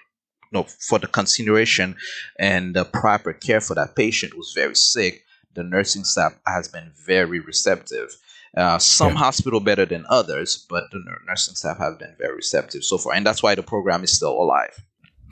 no, 0.52 0.64
for 0.64 0.98
the 0.98 1.06
consideration 1.06 1.96
and 2.38 2.74
the 2.74 2.84
proper 2.84 3.32
care 3.32 3.60
for 3.60 3.74
that 3.74 3.96
patient 3.96 4.32
who's 4.34 4.52
very 4.54 4.74
sick, 4.76 5.24
the 5.54 5.62
nursing 5.62 6.04
staff 6.04 6.34
has 6.46 6.68
been 6.68 6.92
very 7.06 7.40
receptive. 7.40 8.16
Uh, 8.56 8.78
some 8.78 9.12
Yeah. 9.12 9.18
hospital 9.18 9.60
better 9.60 9.86
than 9.86 10.04
others, 10.10 10.66
but 10.68 10.84
the 10.92 11.00
nursing 11.26 11.54
staff 11.54 11.78
have 11.78 11.98
been 11.98 12.14
very 12.18 12.36
receptive 12.36 12.84
so 12.84 12.98
far, 12.98 13.14
and 13.14 13.24
that's 13.26 13.42
why 13.42 13.54
the 13.54 13.62
program 13.62 14.04
is 14.04 14.12
still 14.12 14.32
alive. 14.32 14.84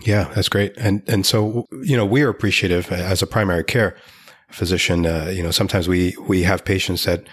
Yeah, 0.06 0.30
that's 0.34 0.48
great. 0.48 0.72
And 0.78 1.02
and 1.06 1.26
so 1.26 1.66
you 1.82 1.96
know 1.98 2.06
we're 2.06 2.30
appreciative 2.30 2.90
as 2.90 3.20
a 3.22 3.26
primary 3.26 3.64
care 3.64 3.94
physician. 4.50 5.04
Uh, 5.06 5.30
you 5.34 5.42
know 5.42 5.50
sometimes 5.50 5.86
we 5.88 6.16
we 6.26 6.42
have 6.44 6.64
patients 6.64 7.04
that 7.04 7.24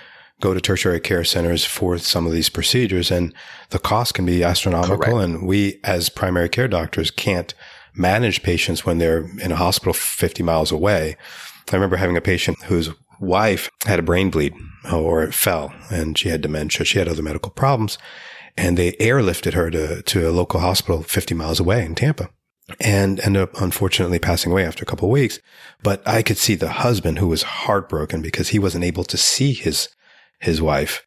go 0.41 0.53
to 0.53 0.59
tertiary 0.61 0.99
care 0.99 1.23
centers 1.23 1.65
for 1.65 1.97
some 1.97 2.27
of 2.27 2.33
these 2.33 2.49
procedures, 2.49 3.09
and 3.09 3.33
the 3.69 3.79
cost 3.79 4.13
can 4.13 4.25
be 4.25 4.43
astronomical. 4.43 4.97
Correct. 4.97 5.17
And 5.23 5.47
we 5.47 5.79
as 5.83 6.09
primary 6.09 6.49
care 6.49 6.67
doctors 6.67 7.09
can't 7.09 7.53
manage 7.97 8.43
patients 8.43 8.85
when 8.85 8.97
they're 8.97 9.25
in 9.39 9.51
a 9.51 9.55
hospital 9.55 9.93
50 9.93 10.43
miles 10.43 10.71
away. 10.71 11.17
I 11.71 11.75
remember 11.75 11.97
having 11.97 12.17
a 12.17 12.21
patient 12.21 12.61
whose 12.63 12.89
wife 13.19 13.69
had 13.85 13.99
a 13.99 14.03
brain 14.03 14.29
bleed 14.29 14.53
uh, 14.89 14.99
or 14.99 15.23
it 15.23 15.33
fell 15.33 15.73
and 15.89 16.17
she 16.17 16.29
had 16.29 16.41
dementia. 16.41 16.85
She 16.85 16.99
had 16.99 17.07
other 17.07 17.23
medical 17.23 17.51
problems 17.51 17.97
and 18.55 18.77
they 18.77 18.93
airlifted 18.93 19.53
her 19.53 19.69
to, 19.71 20.01
to 20.01 20.29
a 20.29 20.31
local 20.31 20.59
hospital 20.59 21.03
50 21.03 21.35
miles 21.35 21.59
away 21.59 21.85
in 21.85 21.95
Tampa 21.95 22.29
and 22.79 23.19
ended 23.21 23.43
up 23.43 23.61
unfortunately 23.61 24.19
passing 24.19 24.51
away 24.51 24.65
after 24.65 24.83
a 24.83 24.85
couple 24.85 25.07
of 25.07 25.13
weeks. 25.13 25.39
But 25.83 26.05
I 26.07 26.21
could 26.21 26.37
see 26.37 26.55
the 26.55 26.69
husband 26.69 27.19
who 27.19 27.27
was 27.27 27.43
heartbroken 27.43 28.21
because 28.21 28.49
he 28.49 28.59
wasn't 28.59 28.83
able 28.83 29.03
to 29.05 29.17
see 29.17 29.53
his, 29.53 29.89
his 30.39 30.61
wife 30.61 31.05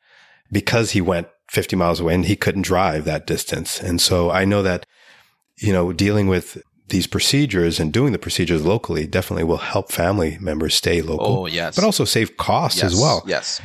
because 0.50 0.92
he 0.92 1.00
went 1.00 1.28
50 1.48 1.76
miles 1.76 2.00
away 2.00 2.14
and 2.14 2.24
he 2.24 2.36
couldn't 2.36 2.62
drive 2.62 3.04
that 3.04 3.26
distance. 3.26 3.80
And 3.80 4.00
so 4.00 4.30
I 4.30 4.44
know 4.44 4.62
that, 4.62 4.86
you 5.58 5.72
know, 5.72 5.92
dealing 5.92 6.28
with 6.28 6.62
these 6.90 7.06
procedures 7.06 7.80
and 7.80 7.92
doing 7.92 8.12
the 8.12 8.18
procedures 8.18 8.64
locally 8.64 9.06
definitely 9.06 9.44
will 9.44 9.56
help 9.58 9.90
family 9.90 10.38
members 10.40 10.74
stay 10.74 11.02
local, 11.02 11.26
Oh 11.26 11.46
yes, 11.46 11.74
but 11.74 11.84
also 11.84 12.04
save 12.04 12.36
costs 12.36 12.82
yes, 12.82 12.92
as 12.92 13.00
well. 13.00 13.24
Yes, 13.26 13.60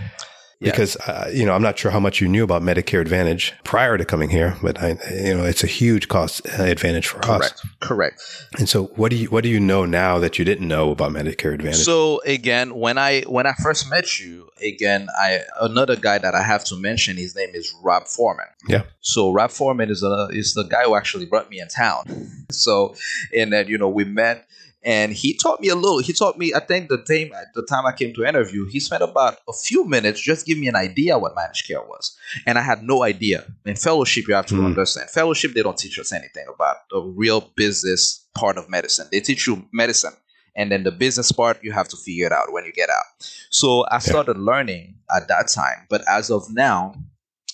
Yeah. 0.59 0.71
Because 0.71 0.95
uh, 0.97 1.29
you 1.33 1.45
know, 1.45 1.53
I'm 1.53 1.61
not 1.61 1.77
sure 1.77 1.91
how 1.91 1.99
much 1.99 2.21
you 2.21 2.27
knew 2.27 2.43
about 2.43 2.61
Medicare 2.61 3.01
Advantage 3.01 3.53
prior 3.63 3.97
to 3.97 4.05
coming 4.05 4.29
here, 4.29 4.55
but 4.61 4.81
I, 4.81 4.97
you 5.11 5.35
know, 5.35 5.43
it's 5.43 5.63
a 5.63 5.67
huge 5.67 6.07
cost 6.07 6.47
uh, 6.57 6.63
advantage 6.63 7.07
for 7.07 7.19
us. 7.25 7.25
correct, 7.25 7.61
correct. 7.81 8.21
And 8.57 8.69
so, 8.69 8.85
what 8.95 9.11
do 9.11 9.17
you 9.17 9.27
what 9.27 9.43
do 9.43 9.49
you 9.49 9.59
know 9.59 9.85
now 9.85 10.17
that 10.19 10.39
you 10.39 10.45
didn't 10.45 10.67
know 10.67 10.91
about 10.91 11.11
Medicare 11.11 11.53
Advantage? 11.53 11.79
So 11.79 12.21
again, 12.25 12.73
when 12.75 12.97
I 12.97 13.21
when 13.23 13.45
I 13.45 13.53
first 13.61 13.89
met 13.89 14.19
you, 14.19 14.49
again, 14.61 15.09
I 15.19 15.41
another 15.59 15.97
guy 15.97 16.19
that 16.19 16.33
I 16.33 16.41
have 16.41 16.63
to 16.65 16.77
mention. 16.77 17.17
His 17.17 17.35
name 17.35 17.49
is 17.53 17.73
Rob 17.83 18.07
Foreman. 18.07 18.45
Yeah. 18.67 18.83
So 19.01 19.31
Rob 19.31 19.51
Foreman 19.51 19.89
is 19.89 20.03
a 20.03 20.29
is 20.31 20.53
the 20.53 20.63
guy 20.63 20.83
who 20.83 20.95
actually 20.95 21.25
brought 21.25 21.49
me 21.49 21.59
in 21.59 21.67
town. 21.67 22.29
So 22.49 22.95
and 23.35 23.51
then 23.51 23.67
you 23.67 23.77
know 23.77 23.89
we 23.89 24.05
met. 24.05 24.47
And 24.85 25.11
he 25.13 25.33
taught 25.35 25.59
me 25.61 25.69
a 25.69 25.75
little. 25.75 25.97
He 25.97 26.13
taught 26.13 26.37
me. 26.37 26.53
I 26.53 26.59
think 26.59 26.89
the 26.89 26.97
time 26.97 27.31
the 27.55 27.63
time 27.63 27.85
I 27.87 27.91
came 27.91 28.13
to 28.13 28.23
interview, 28.23 28.67
he 28.67 28.79
spent 28.79 29.01
about 29.01 29.39
a 29.49 29.53
few 29.53 29.85
minutes 29.85 30.21
just 30.21 30.45
give 30.45 30.57
me 30.59 30.67
an 30.67 30.75
idea 30.75 31.17
what 31.17 31.35
managed 31.35 31.67
care 31.67 31.81
was, 31.81 32.15
and 32.45 32.57
I 32.57 32.61
had 32.61 32.83
no 32.83 33.01
idea. 33.03 33.45
In 33.65 33.75
fellowship, 33.75 34.27
you 34.27 34.35
have 34.35 34.45
to 34.47 34.55
Hmm. 34.55 34.65
understand. 34.67 35.09
Fellowship, 35.09 35.53
they 35.53 35.63
don't 35.63 35.77
teach 35.77 35.97
us 35.97 36.11
anything 36.13 36.45
about 36.53 36.77
the 36.91 37.01
real 37.01 37.41
business 37.55 38.25
part 38.35 38.57
of 38.57 38.69
medicine. 38.69 39.07
They 39.11 39.21
teach 39.21 39.47
you 39.47 39.65
medicine, 39.73 40.13
and 40.55 40.71
then 40.71 40.83
the 40.83 40.91
business 40.91 41.31
part 41.31 41.63
you 41.63 41.71
have 41.71 41.87
to 41.89 41.97
figure 41.97 42.27
it 42.27 42.31
out 42.31 42.53
when 42.53 42.63
you 42.65 42.71
get 42.71 42.89
out 42.89 43.05
so 43.49 43.85
i 43.91 43.99
started 43.99 44.37
learning 44.37 44.95
at 45.13 45.27
that 45.27 45.47
time 45.49 45.85
but 45.89 46.01
as 46.07 46.29
of 46.29 46.43
now 46.53 46.95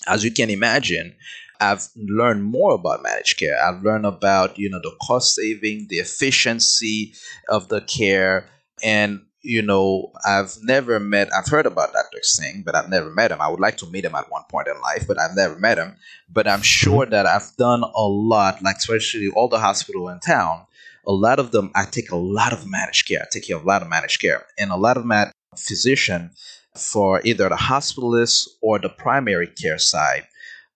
as 0.07 0.23
you 0.23 0.31
can 0.31 0.49
imagine 0.49 1.15
i've 1.61 1.87
learned 1.95 2.43
more 2.43 2.73
about 2.73 3.03
managed 3.03 3.37
care. 3.37 3.57
I've 3.63 3.83
learned 3.83 4.05
about 4.05 4.57
you 4.57 4.69
know 4.69 4.79
the 4.81 4.95
cost 5.01 5.35
saving 5.35 5.87
the 5.89 5.97
efficiency 5.97 7.13
of 7.47 7.69
the 7.69 7.81
care. 7.81 8.49
And 8.83 9.21
you 9.43 9.61
know 9.61 10.11
i've 10.23 10.55
never 10.61 10.99
met 10.99 11.27
i've 11.35 11.47
heard 11.47 11.65
about 11.65 11.91
dr 11.93 12.19
singh 12.21 12.61
but 12.63 12.75
i've 12.75 12.89
never 12.89 13.09
met 13.09 13.31
him. 13.31 13.41
I 13.41 13.49
would 13.49 13.59
like 13.59 13.77
to 13.77 13.87
meet 13.87 14.05
him 14.05 14.13
at 14.13 14.29
one 14.29 14.43
point 14.49 14.67
in 14.67 14.79
life 14.81 15.07
but 15.07 15.19
i've 15.19 15.35
never 15.35 15.57
met 15.57 15.77
him. 15.77 15.95
But 16.31 16.47
i'm 16.47 16.57
mm-hmm. 16.57 16.63
sure 16.63 17.05
that 17.07 17.25
i've 17.25 17.55
done 17.57 17.83
a 17.83 18.07
lot 18.07 18.61
like 18.61 18.77
especially 18.77 19.29
all 19.29 19.47
the 19.47 19.59
hospital 19.59 20.09
in 20.09 20.19
town 20.19 20.65
a 21.07 21.11
lot 21.11 21.39
of 21.39 21.51
them 21.51 21.71
i 21.75 21.85
take 21.85 22.11
a 22.11 22.15
lot 22.15 22.53
of 22.53 22.69
managed 22.69 23.07
care. 23.07 23.21
I 23.21 23.25
take 23.31 23.47
care 23.47 23.57
of 23.57 23.63
a 23.63 23.67
lot 23.67 23.81
of 23.81 23.89
managed 23.89 24.21
care. 24.21 24.45
And 24.59 24.71
a 24.71 24.77
lot 24.77 24.97
of 24.97 25.05
my 25.05 25.31
physician 25.57 26.31
for 26.75 27.21
either 27.23 27.49
the 27.49 27.55
hospitalist 27.55 28.47
or 28.61 28.79
the 28.79 28.89
primary 28.89 29.47
care 29.47 29.79
side 29.79 30.27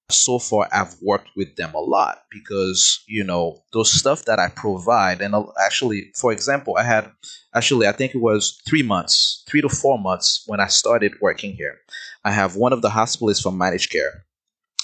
so 0.09 0.37
far 0.37 0.67
i've 0.71 0.95
worked 1.01 1.29
with 1.35 1.55
them 1.55 1.73
a 1.73 1.79
lot 1.79 2.23
because 2.29 3.03
you 3.07 3.23
know 3.23 3.63
those 3.73 3.91
stuff 3.91 4.25
that 4.25 4.39
i 4.39 4.47
provide 4.49 5.21
and 5.21 5.33
uh, 5.33 5.43
actually 5.63 6.11
for 6.15 6.31
example 6.31 6.75
i 6.77 6.83
had 6.83 7.09
actually 7.55 7.87
i 7.87 7.91
think 7.91 8.13
it 8.13 8.21
was 8.21 8.61
three 8.67 8.83
months 8.83 9.43
three 9.47 9.61
to 9.61 9.69
four 9.69 9.97
months 9.97 10.43
when 10.47 10.59
i 10.59 10.67
started 10.67 11.13
working 11.21 11.53
here 11.53 11.79
i 12.23 12.31
have 12.31 12.55
one 12.55 12.73
of 12.73 12.81
the 12.81 12.89
hospitalists 12.89 13.41
from 13.41 13.57
managed 13.57 13.91
care 13.91 14.25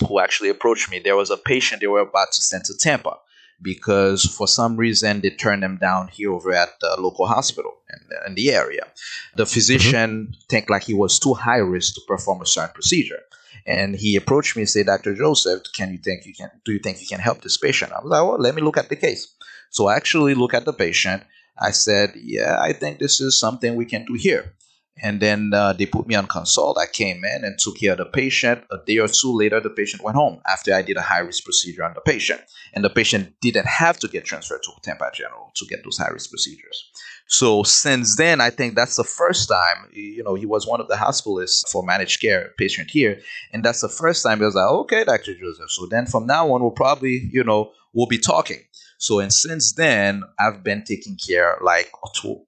who 0.08 0.20
actually 0.20 0.50
approached 0.50 0.90
me 0.90 1.00
there 1.00 1.16
was 1.16 1.30
a 1.30 1.38
patient 1.38 1.82
they 1.82 1.88
were 1.88 2.00
about 2.00 2.32
to 2.32 2.42
send 2.42 2.64
to 2.66 2.74
tampa 2.78 3.16
because 3.62 4.26
for 4.26 4.48
some 4.48 4.76
reason 4.76 5.22
they 5.22 5.30
turned 5.30 5.64
them 5.64 5.78
down 5.78 6.08
here 6.08 6.32
over 6.32 6.54
at 6.54 6.80
the 6.80 6.96
local 7.00 7.28
hospital 7.28 7.74
in, 7.92 8.18
in 8.28 8.36
the 8.36 8.52
area. 8.52 8.88
The 9.36 9.46
physician 9.46 10.34
think 10.50 10.70
like 10.70 10.84
he 10.84 10.94
was 10.94 11.20
too 11.20 11.34
high 11.34 11.58
risk 11.58 11.96
to 11.96 12.02
perform 12.08 12.42
a 12.42 12.46
certain 12.46 12.74
procedure. 12.74 13.20
And 13.66 13.96
he 13.96 14.16
approached 14.16 14.56
me 14.56 14.64
and 14.64 14.70
said, 14.70 14.88
Dr. 14.88 15.16
Joseph, 15.16 15.64
can 15.74 15.92
you 15.92 15.98
think 15.98 16.26
you 16.26 16.34
can 16.34 16.50
do 16.66 16.72
you 16.72 16.80
think 16.80 17.02
you 17.02 17.08
can 17.08 17.20
help 17.20 17.42
this 17.42 17.58
patient? 17.58 17.92
I 17.92 18.02
was 18.02 18.10
like, 18.10 18.24
well, 18.24 18.40
let 18.40 18.56
me 18.56 18.62
look 18.62 18.78
at 18.78 18.90
the 18.90 18.96
case. 18.96 19.34
So 19.70 19.88
I 19.88 19.96
actually 19.96 20.36
look 20.36 20.54
at 20.54 20.66
the 20.66 20.74
patient. 20.74 21.24
I 21.58 21.72
said, 21.72 22.14
yeah, 22.16 22.58
I 22.60 22.74
think 22.74 23.00
this 23.00 23.22
is 23.22 23.40
something 23.40 23.76
we 23.76 23.86
can 23.86 24.06
do 24.06 24.14
here. 24.14 24.54
And 25.02 25.20
then 25.20 25.52
uh, 25.54 25.74
they 25.74 25.86
put 25.86 26.08
me 26.08 26.16
on 26.16 26.28
consult. 26.28 26.78
I 26.78 26.86
came 26.86 27.24
in 27.24 27.44
and 27.44 27.58
took 27.58 27.78
care 27.78 27.94
of 27.94 27.98
the 27.98 28.06
patient. 28.06 28.64
A 28.72 28.78
day 28.86 29.00
or 29.00 29.08
two 29.08 29.36
later, 29.36 29.60
the 29.60 29.70
patient 29.70 30.04
went 30.04 30.16
home 30.16 30.42
after 30.48 30.74
I 30.74 30.82
did 30.82 30.98
a 30.98 31.02
high 31.02 31.20
risk 31.20 31.44
procedure 31.44 31.84
on 31.84 31.94
the 31.94 32.02
patient. 32.02 32.42
And 32.74 32.84
the 32.84 32.90
patient 32.90 33.34
didn't 33.42 33.68
have 33.68 33.98
to 34.00 34.08
get 34.08 34.26
transferred 34.26 34.64
to 34.64 34.72
Tampa 34.84 35.10
General 35.14 35.52
to 35.56 35.66
get 35.66 35.84
those 35.84 35.98
high 35.98 36.10
risk 36.10 36.30
procedures. 36.30 36.92
So 37.28 37.64
since 37.64 38.18
then, 38.18 38.42
I 38.42 38.50
think 38.50 38.76
that's 38.76 38.98
the 38.98 39.06
first 39.06 39.48
time, 39.48 39.90
you 39.94 40.22
know, 40.24 40.36
he 40.36 40.46
was 40.46 40.68
one 40.68 40.82
of 40.82 40.90
the 40.90 40.96
hospitalists 40.96 41.68
for 41.70 41.82
managed 41.82 42.22
care 42.22 42.52
patient 42.58 42.92
here. 42.92 43.22
And 43.54 43.64
that's 43.64 43.82
the 43.82 43.90
first 43.90 44.24
time 44.24 44.40
he 44.40 44.46
was 44.46 44.56
like, 44.56 44.70
okay, 44.70 45.04
Dr. 45.06 45.36
Joseph. 45.36 45.72
So 45.72 45.86
then 45.86 46.06
from 46.06 46.26
now 46.26 46.52
on, 46.52 46.62
we'll 46.62 46.72
probably, 46.72 47.30
you 47.32 47.44
know, 47.44 47.72
we'll 47.94 48.08
be 48.08 48.18
talking. 48.18 48.60
So 49.02 49.18
and 49.18 49.34
since 49.34 49.72
then, 49.74 50.22
I've 50.40 50.64
been 50.64 50.84
taking 50.84 51.18
care 51.18 51.58
like 51.62 51.92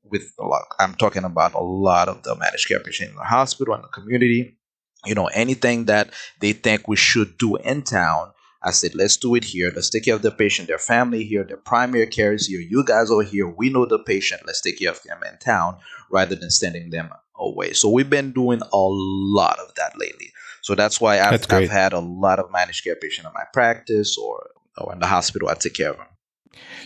with 0.03 0.31
a 0.39 0.45
lot. 0.45 0.65
I'm 0.79 0.93
talking 0.93 1.23
about 1.23 1.55
a 1.55 1.59
lot 1.59 2.07
of 2.07 2.21
the 2.21 2.35
managed 2.35 2.67
care 2.67 2.79
patients 2.79 3.09
in 3.09 3.15
the 3.15 3.23
hospital 3.23 3.73
and 3.73 3.83
the 3.83 3.87
community. 3.87 4.55
You 5.03 5.15
know, 5.15 5.25
anything 5.33 5.85
that 5.85 6.11
they 6.41 6.53
think 6.53 6.87
we 6.87 6.95
should 6.95 7.39
do 7.39 7.55
in 7.55 7.81
town. 7.81 8.31
I 8.61 8.69
said, 8.69 8.93
let's 8.93 9.17
do 9.17 9.33
it 9.33 9.43
here. 9.43 9.71
Let's 9.75 9.89
take 9.89 10.05
care 10.05 10.13
of 10.15 10.21
the 10.21 10.31
patient, 10.31 10.67
their 10.67 10.77
family 10.77 11.25
here, 11.25 11.43
their 11.43 11.57
primary 11.57 12.05
care 12.07 12.33
is 12.33 12.45
here. 12.47 12.61
You 12.61 12.85
guys 12.85 13.09
are 13.11 13.23
here. 13.23 13.49
We 13.49 13.69
know 13.69 13.85
the 13.85 13.99
patient. 13.99 14.43
Let's 14.45 14.61
take 14.61 14.77
care 14.79 14.91
of 14.91 15.01
them 15.03 15.19
in 15.27 15.37
town 15.39 15.79
rather 16.11 16.35
than 16.35 16.51
sending 16.51 16.91
them 16.91 17.09
away. 17.35 17.73
So 17.73 17.89
we've 17.89 18.09
been 18.09 18.31
doing 18.31 18.61
a 18.61 18.77
lot 18.77 19.57
of 19.59 19.73
that 19.75 19.97
lately. 19.97 20.31
So 20.61 20.75
that's 20.75 21.01
why 21.01 21.19
I've, 21.19 21.31
That's. 21.31 21.51
I've 21.51 21.71
had 21.71 21.93
a 21.93 21.99
lot 21.99 22.39
of 22.39 22.51
managed 22.51 22.83
care 22.83 22.95
patient 22.95 23.27
in 23.27 23.33
my 23.33 23.43
practice 23.51 24.17
or, 24.17 24.51
or 24.77 24.93
in 24.93 24.99
the 24.99 25.07
hospital. 25.07 25.49
I 25.49 25.55
take 25.55 25.73
care 25.73 25.89
of 25.89 25.97
them. 25.97 26.07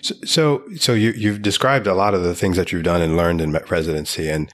So, 0.01 0.15
so, 0.25 0.63
so 0.75 0.93
you, 0.93 1.11
you've 1.11 1.41
described 1.41 1.87
a 1.87 1.93
lot 1.93 2.13
of 2.13 2.23
the 2.23 2.35
things 2.35 2.57
that 2.57 2.71
you've 2.71 2.83
done 2.83 3.01
and 3.01 3.17
learned 3.17 3.41
in 3.41 3.51
residency, 3.51 4.29
and 4.29 4.53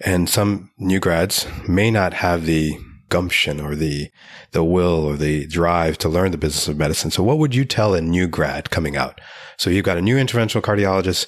and 0.00 0.28
some 0.28 0.70
new 0.78 1.00
grads 1.00 1.46
may 1.68 1.90
not 1.90 2.14
have 2.14 2.46
the 2.46 2.78
gumption 3.08 3.60
or 3.60 3.74
the 3.74 4.10
the 4.52 4.64
will 4.64 5.04
or 5.04 5.16
the 5.16 5.46
drive 5.46 5.98
to 5.98 6.08
learn 6.08 6.30
the 6.30 6.38
business 6.38 6.68
of 6.68 6.78
medicine. 6.78 7.10
So, 7.10 7.22
what 7.22 7.38
would 7.38 7.54
you 7.54 7.64
tell 7.64 7.94
a 7.94 8.00
new 8.00 8.26
grad 8.26 8.70
coming 8.70 8.96
out? 8.96 9.20
So, 9.56 9.70
you've 9.70 9.84
got 9.84 9.98
a 9.98 10.02
new 10.02 10.16
interventional 10.16 10.62
cardiologist 10.62 11.26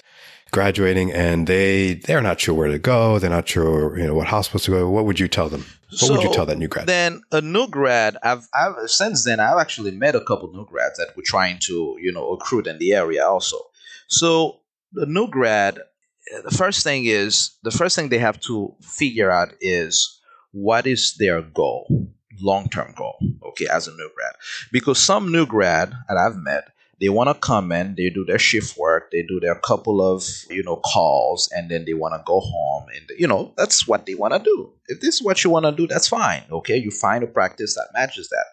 graduating, 0.55 1.13
and 1.13 1.47
they 1.47 1.95
they're 1.95 2.23
not 2.23 2.41
sure 2.41 2.55
where 2.55 2.69
to 2.69 2.79
go. 2.79 3.19
They're 3.19 3.29
not 3.29 3.49
sure 3.49 3.99
you 3.99 4.07
know 4.07 4.15
what 4.15 4.29
hospitals 4.29 4.65
to 4.65 4.71
go. 4.71 4.89
What 4.89 5.05
would 5.05 5.21
you 5.21 5.29
tell 5.29 5.49
them? 5.49 5.67
What 6.01 6.11
would 6.13 6.23
you 6.23 6.33
tell 6.33 6.47
that 6.47 6.57
new 6.57 6.69
grad? 6.69 6.87
Then 6.87 7.23
a 7.31 7.41
new 7.41 7.69
grad, 7.69 8.17
I've, 8.23 8.49
I've 8.55 8.89
since 8.89 9.25
then 9.25 9.41
I've 9.41 9.59
actually 9.59 9.91
met 9.91 10.15
a 10.15 10.21
couple 10.21 10.51
new 10.53 10.65
grads 10.65 10.99
that 10.99 11.17
were 11.17 11.23
trying 11.25 11.59
to 11.63 11.97
you 12.01 12.13
know 12.13 12.31
recruit 12.31 12.67
in 12.67 12.79
the 12.79 12.95
area 12.95 13.27
also. 13.27 13.59
So 14.07 14.61
the 14.93 15.07
new 15.07 15.29
grad, 15.29 15.79
uh, 15.79 16.41
the 16.43 16.57
first 16.57 16.85
thing 16.85 17.05
is 17.05 17.57
the 17.63 17.71
first 17.71 17.97
thing 17.97 18.09
they 18.09 18.19
have 18.19 18.41
to 18.43 18.75
figure 18.81 19.31
out 19.31 19.49
is 19.61 20.21
what 20.53 20.87
is 20.87 21.17
their 21.19 21.43
goal, 21.43 22.09
long 22.41 22.69
term 22.69 22.95
goal. 22.97 23.17
Okay, 23.49 23.67
as 23.71 23.89
a 23.89 23.93
new 23.93 24.11
grad, 24.17 24.35
because 24.73 24.99
some 24.99 25.33
new 25.33 25.47
grad 25.47 25.93
that 26.09 26.17
I've 26.17 26.37
met 26.37 26.74
they 27.01 27.09
want 27.09 27.29
to 27.29 27.35
come 27.35 27.73
in, 27.73 27.95
they 27.97 28.11
do 28.11 28.25
their 28.25 28.39
shift 28.39 28.77
work, 28.79 29.11
they 29.11 29.23
do 29.23 29.41
their 29.41 29.55
couple 29.55 30.01
of 30.03 30.25
you 30.51 30.63
know 30.63 30.77
calls, 30.77 31.49
and 31.53 31.71
then 31.71 31.85
they 31.85 31.95
want 31.95 32.15
to 32.15 32.23
go 32.25 32.41
home, 32.41 32.87
and 32.95 33.11
you 33.19 33.27
know 33.27 33.53
that's 33.57 33.87
what 33.87 34.07
they 34.07 34.15
want 34.15 34.35
to 34.35 34.41
do. 34.41 34.73
If 34.89 35.01
this 35.01 35.17
is 35.17 35.23
what 35.23 35.43
you 35.45 35.51
want 35.51 35.67
to 35.67 35.73
do, 35.73 35.87
that's 35.87 36.09
fine. 36.09 36.45
Okay, 36.51 36.77
you 36.77 36.91
find 36.91 37.25
a 37.25 37.27
practice 37.27 37.75
that 37.75 37.89
matches 37.95 38.29
that. 38.31 38.47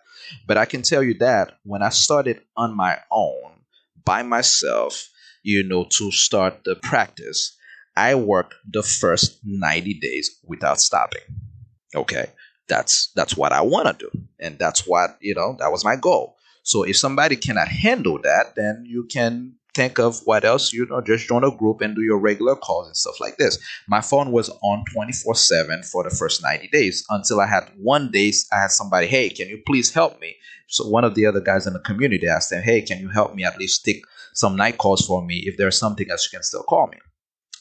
But 0.47 0.57
I 0.57 0.65
can 0.65 0.81
tell 0.81 1.03
you 1.03 1.13
that 1.15 1.57
when 1.63 1.81
I 1.83 1.89
started 1.89 2.41
on 2.55 2.75
my 2.75 2.99
own 3.11 3.51
by 4.05 4.23
myself, 4.23 5.09
you 5.43 5.63
know, 5.67 5.85
to 5.89 6.11
start 6.11 6.63
the 6.63 6.75
practice, 6.75 7.57
I 7.95 8.15
worked 8.15 8.55
the 8.71 8.83
first 8.83 9.39
ninety 9.43 9.93
days 9.93 10.39
without 10.45 10.79
stopping. 10.79 11.21
Okay, 11.95 12.27
that's 12.67 13.11
that's 13.15 13.35
what 13.35 13.51
I 13.51 13.61
want 13.61 13.87
to 13.99 14.09
do, 14.09 14.21
and 14.39 14.57
that's 14.57 14.87
what 14.87 15.17
you 15.21 15.35
know 15.35 15.55
that 15.59 15.71
was 15.71 15.83
my 15.83 15.95
goal. 15.95 16.37
So 16.63 16.83
if 16.83 16.97
somebody 16.97 17.35
cannot 17.35 17.67
handle 17.67 18.19
that, 18.23 18.55
then 18.55 18.83
you 18.87 19.05
can 19.05 19.55
think 19.73 19.99
of 19.99 20.19
what 20.25 20.43
else, 20.43 20.73
you 20.73 20.85
know, 20.87 21.01
just 21.01 21.27
join 21.27 21.43
a 21.43 21.55
group 21.55 21.81
and 21.81 21.95
do 21.95 22.01
your 22.01 22.17
regular 22.17 22.55
calls 22.55 22.87
and 22.87 22.95
stuff 22.95 23.19
like 23.19 23.37
this. 23.37 23.57
My 23.87 24.01
phone 24.01 24.31
was 24.31 24.49
on 24.61 24.83
24 24.93 25.35
7 25.35 25.83
for 25.83 26.03
the 26.03 26.09
first 26.09 26.43
90 26.43 26.67
days 26.67 27.05
until 27.09 27.39
I 27.39 27.47
had 27.47 27.71
one 27.77 28.11
day, 28.11 28.33
I 28.51 28.61
had 28.61 28.71
somebody, 28.71 29.07
hey, 29.07 29.29
can 29.29 29.47
you 29.47 29.61
please 29.65 29.93
help 29.93 30.19
me? 30.19 30.35
So 30.67 30.87
one 30.87 31.03
of 31.03 31.15
the 31.15 31.25
other 31.25 31.41
guys 31.41 31.67
in 31.67 31.73
the 31.73 31.79
community 31.79 32.27
asked 32.27 32.49
them, 32.49 32.63
hey, 32.63 32.81
can 32.81 32.99
you 32.99 33.09
help 33.09 33.35
me 33.35 33.43
at 33.43 33.57
least 33.57 33.83
take 33.83 34.03
some 34.33 34.55
night 34.55 34.77
calls 34.77 35.05
for 35.05 35.25
me? 35.25 35.43
If 35.45 35.57
there's 35.57 35.77
something 35.77 36.09
else, 36.09 36.29
you 36.31 36.37
can 36.37 36.43
still 36.43 36.63
call 36.63 36.87
me. 36.87 36.97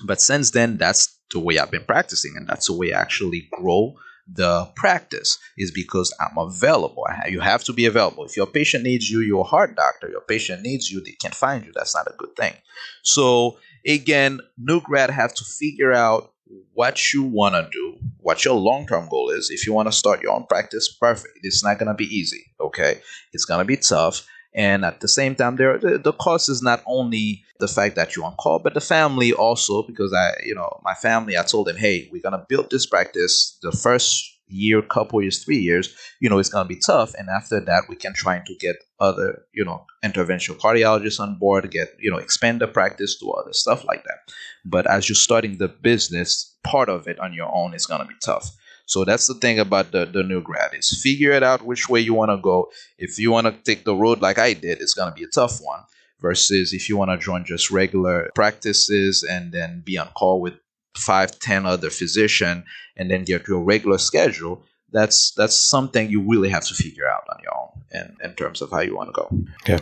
But 0.05 0.21
since 0.21 0.51
then, 0.51 0.77
that's 0.79 1.17
the 1.31 1.41
way 1.41 1.59
I've 1.59 1.71
been 1.71 1.85
practicing, 1.85 2.35
and 2.37 2.49
that's 2.49 2.67
the 2.67 2.73
way 2.73 2.93
I 2.93 3.01
actually 3.01 3.49
grow 3.53 3.95
the 4.33 4.71
practice 4.77 5.39
is 5.59 5.71
because 5.71 6.15
I'm 6.21 6.39
available. 6.39 7.05
You 7.29 7.41
have 7.41 7.65
to 7.65 7.73
be 7.73 7.87
available. 7.87 8.25
If 8.25 8.37
your 8.37 8.47
patient 8.47 8.85
needs 8.85 9.11
you, 9.11 9.21
you're 9.21 9.41
a 9.41 9.45
heart 9.45 9.77
doctor. 9.77 10.09
Your 10.09 10.21
patient 10.21 10.63
needs 10.63 10.91
you, 10.91 11.03
they 11.03 11.13
can't 11.13 11.35
find 11.35 11.65
you. 11.65 11.73
That's 11.75 11.95
not 11.95 12.07
a 12.07 12.15
good 12.17 12.37
thing. 12.37 12.55
So 13.03 13.59
again, 13.87 14.41
new 14.57 14.81
grad 14.81 15.11
have 15.11 15.35
to 15.35 15.45
figure 15.45 15.93
out 15.93 16.33
what 16.75 17.13
you 17.13 17.23
want 17.23 17.55
to 17.55 17.69
do, 17.73 17.99
what 18.19 18.45
your 18.45 18.55
long-term 18.55 19.09
goal 19.09 19.31
is. 19.31 19.51
If 19.51 19.67
you 19.67 19.73
want 19.73 19.89
to 19.89 19.93
start 19.93 20.23
your 20.23 20.33
own 20.33 20.47
practice, 20.47 20.89
perfect. 20.93 21.39
It's 21.43 21.65
not 21.65 21.79
going 21.79 21.89
to 21.89 21.95
be 21.95 22.07
easy. 22.07 22.53
Okay, 22.61 23.01
it's 23.33 23.45
going 23.45 23.61
to 23.61 23.65
be 23.65 23.77
tough. 23.77 24.27
And 24.53 24.85
at 24.85 25.01
the 25.01 25.09
same 25.09 25.35
time, 25.35 25.57
there 25.57 25.79
the, 25.79 26.13
cost 26.13 26.49
is 26.49 26.63
not 26.63 26.83
only 26.87 27.45
the 27.61 27.69
fact 27.69 27.95
that 27.97 28.17
you're 28.17 28.25
on 28.25 28.35
call, 28.37 28.59
but 28.59 28.75
the 28.75 28.81
family 28.81 29.33
also, 29.33 29.83
because 29.83 30.13
I, 30.13 30.33
you 30.45 30.55
know, 30.55 30.81
my 30.83 30.95
family, 30.95 31.39
I 31.39 31.43
told 31.43 31.69
them, 31.69 31.77
hey, 31.77 32.09
we're 32.11 32.23
gonna 32.23 32.45
build 32.49 32.71
this 32.71 32.87
practice. 32.87 33.57
The 33.63 33.71
first 33.71 34.39
year, 34.49 34.83
couple 34.83 35.23
years, 35.23 35.45
three 35.45 35.59
years, 35.59 35.95
you 36.19 36.29
know, 36.29 36.39
it's 36.39 36.49
gonna 36.49 36.69
be 36.69 36.81
tough. 36.85 37.15
And 37.15 37.29
after 37.29 37.61
that, 37.61 37.85
we 37.89 37.95
can 37.95 38.13
try 38.13 38.43
to 38.45 38.55
get 38.57 38.77
other, 38.99 39.45
you 39.53 39.65
know, 39.65 39.87
interventional 40.05 40.59
cardiologists 40.59 41.21
on 41.21 41.39
board, 41.39 41.71
get, 41.71 41.95
you 42.01 42.11
know, 42.11 42.19
expand 42.19 42.61
the 42.61 42.67
practice, 42.67 43.17
do 43.21 43.31
other 43.31 43.53
stuff 43.53 43.85
like 43.85 44.03
that. 44.05 44.33
But 44.65 44.91
as 44.91 45.09
you're 45.09 45.17
starting 45.17 45.59
the 45.59 45.69
business, 45.69 46.57
part 46.65 46.89
of 46.89 47.07
it 47.07 47.21
on 47.21 47.33
your 47.33 47.55
own 47.55 47.75
is 47.75 47.87
gonna 47.87 48.07
be 48.07 48.15
tough. 48.21 48.51
So 48.91 49.05
that's 49.05 49.29
the 49.29 49.35
thing 49.35 49.61
about 49.61 49.93
the, 49.93 50.05
the 50.05 50.25
new 50.25 50.43
grad 50.43 50.75
is 50.75 50.91
figure 51.01 51.31
it 51.31 51.45
out 51.45 51.63
which 51.63 51.89
way 51.89 52.01
you 52.01 52.13
want 52.13 52.33
to 52.33 52.39
go. 52.39 52.71
If 52.99 53.21
you 53.21 53.31
want 53.31 53.47
to 53.47 53.53
take 53.53 53.85
the 53.85 53.95
road 53.95 54.21
like 54.21 54.39
I 54.39 54.53
did, 54.53 54.81
it's 54.81 54.95
going 54.95 55.09
to 55.09 55.15
be 55.15 55.25
a 55.25 55.29
tough 55.29 55.61
one. 55.63 55.83
Versus 56.21 56.75
if 56.75 56.89
you 56.89 56.99
want 56.99 57.11
to 57.13 57.17
join 57.17 57.45
just 57.45 57.71
regular 57.71 58.31
practices 58.35 59.23
and 59.23 59.53
then 59.53 59.81
be 59.87 59.97
on 59.97 60.09
call 60.09 60.39
with 60.41 60.55
five, 60.95 61.39
ten 61.39 61.65
other 61.65 61.89
physician 61.89 62.65
and 62.97 63.11
then 63.11 63.25
get 63.25 63.49
your 63.49 63.63
regular 63.63 63.97
schedule, 63.97 64.63
that's 64.93 65.31
that's 65.31 65.57
something 65.57 66.11
you 66.11 66.21
really 66.21 66.51
have 66.51 66.67
to 66.67 66.75
figure 66.75 67.09
out 67.09 67.25
on 67.33 67.39
your 67.43 67.57
own 67.57 67.71
in, 67.93 68.17
in 68.29 68.35
terms 68.35 68.61
of 68.61 68.71
how 68.71 68.81
you 68.81 68.95
want 68.97 69.09
to 69.09 69.13
go. 69.13 69.29
Yeah. 69.67 69.81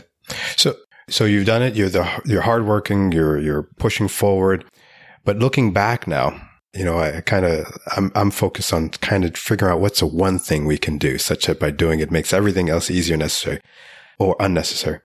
So 0.56 0.76
so 1.08 1.24
you've 1.24 1.46
done 1.46 1.62
it. 1.62 1.74
You're 1.74 1.88
the 1.88 2.06
you're 2.24 2.42
hardworking. 2.42 3.10
You're 3.10 3.38
you're 3.38 3.64
pushing 3.78 4.06
forward. 4.06 4.64
But 5.24 5.38
looking 5.38 5.72
back 5.72 6.06
now, 6.06 6.47
you 6.74 6.84
know, 6.84 6.98
I 6.98 7.20
kind 7.22 7.46
of, 7.46 7.66
I'm, 7.96 8.12
I'm 8.14 8.30
focused 8.30 8.72
on 8.72 8.90
kind 8.90 9.24
of 9.24 9.36
figuring 9.36 9.72
out 9.72 9.80
what's 9.80 10.00
the 10.00 10.06
one 10.06 10.38
thing 10.38 10.66
we 10.66 10.78
can 10.78 10.98
do 10.98 11.18
such 11.18 11.46
that 11.46 11.58
by 11.58 11.70
doing 11.70 12.00
it 12.00 12.10
makes 12.10 12.32
everything 12.32 12.68
else 12.68 12.90
easier 12.90 13.16
necessary 13.16 13.60
or 14.18 14.36
unnecessary. 14.38 15.00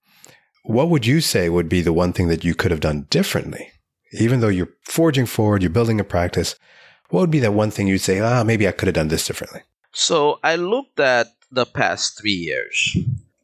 What 0.64 0.90
would 0.90 1.06
you 1.06 1.20
say 1.20 1.48
would 1.48 1.68
be 1.68 1.80
the 1.80 1.92
one 1.92 2.12
thing 2.12 2.28
that 2.28 2.44
you 2.44 2.54
could 2.54 2.70
have 2.70 2.80
done 2.80 3.06
differently? 3.10 3.70
Even 4.12 4.40
though 4.40 4.48
you're 4.48 4.72
forging 4.82 5.26
forward, 5.26 5.62
you're 5.62 5.70
building 5.70 6.00
a 6.00 6.04
practice, 6.04 6.56
what 7.10 7.20
would 7.20 7.30
be 7.30 7.40
that 7.40 7.54
one 7.54 7.70
thing 7.70 7.86
you'd 7.86 7.98
say, 7.98 8.20
ah, 8.20 8.44
maybe 8.44 8.68
I 8.68 8.72
could 8.72 8.86
have 8.86 8.94
done 8.94 9.08
this 9.08 9.26
differently? 9.26 9.62
So 9.92 10.38
I 10.42 10.56
looked 10.56 11.00
at 11.00 11.28
the 11.50 11.66
past 11.66 12.18
three 12.18 12.32
years. 12.32 12.96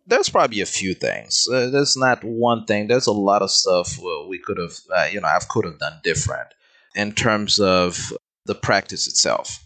There's 0.07 0.29
probably 0.29 0.61
a 0.61 0.67
few 0.67 0.95
things. 0.95 1.47
Uh, 1.51 1.71
there's 1.71 1.97
not 1.97 2.25
one 2.25 2.65
thing. 2.65 2.89
There's 2.89 3.07
a 3.07 3.13
lot 3.13 3.43
of 3.43 3.51
stuff 3.51 3.99
we 4.29 4.39
could 4.39 4.59
have, 4.59 4.73
uh, 4.95 5.09
you 5.11 5.21
know, 5.21 5.29
I 5.29 5.39
could 5.49 5.65
have 5.65 5.79
done 5.79 6.01
different 6.03 6.49
in 6.95 7.13
terms 7.13 7.59
of 7.59 8.13
the 8.47 8.55
practice 8.55 9.07
itself. 9.07 9.65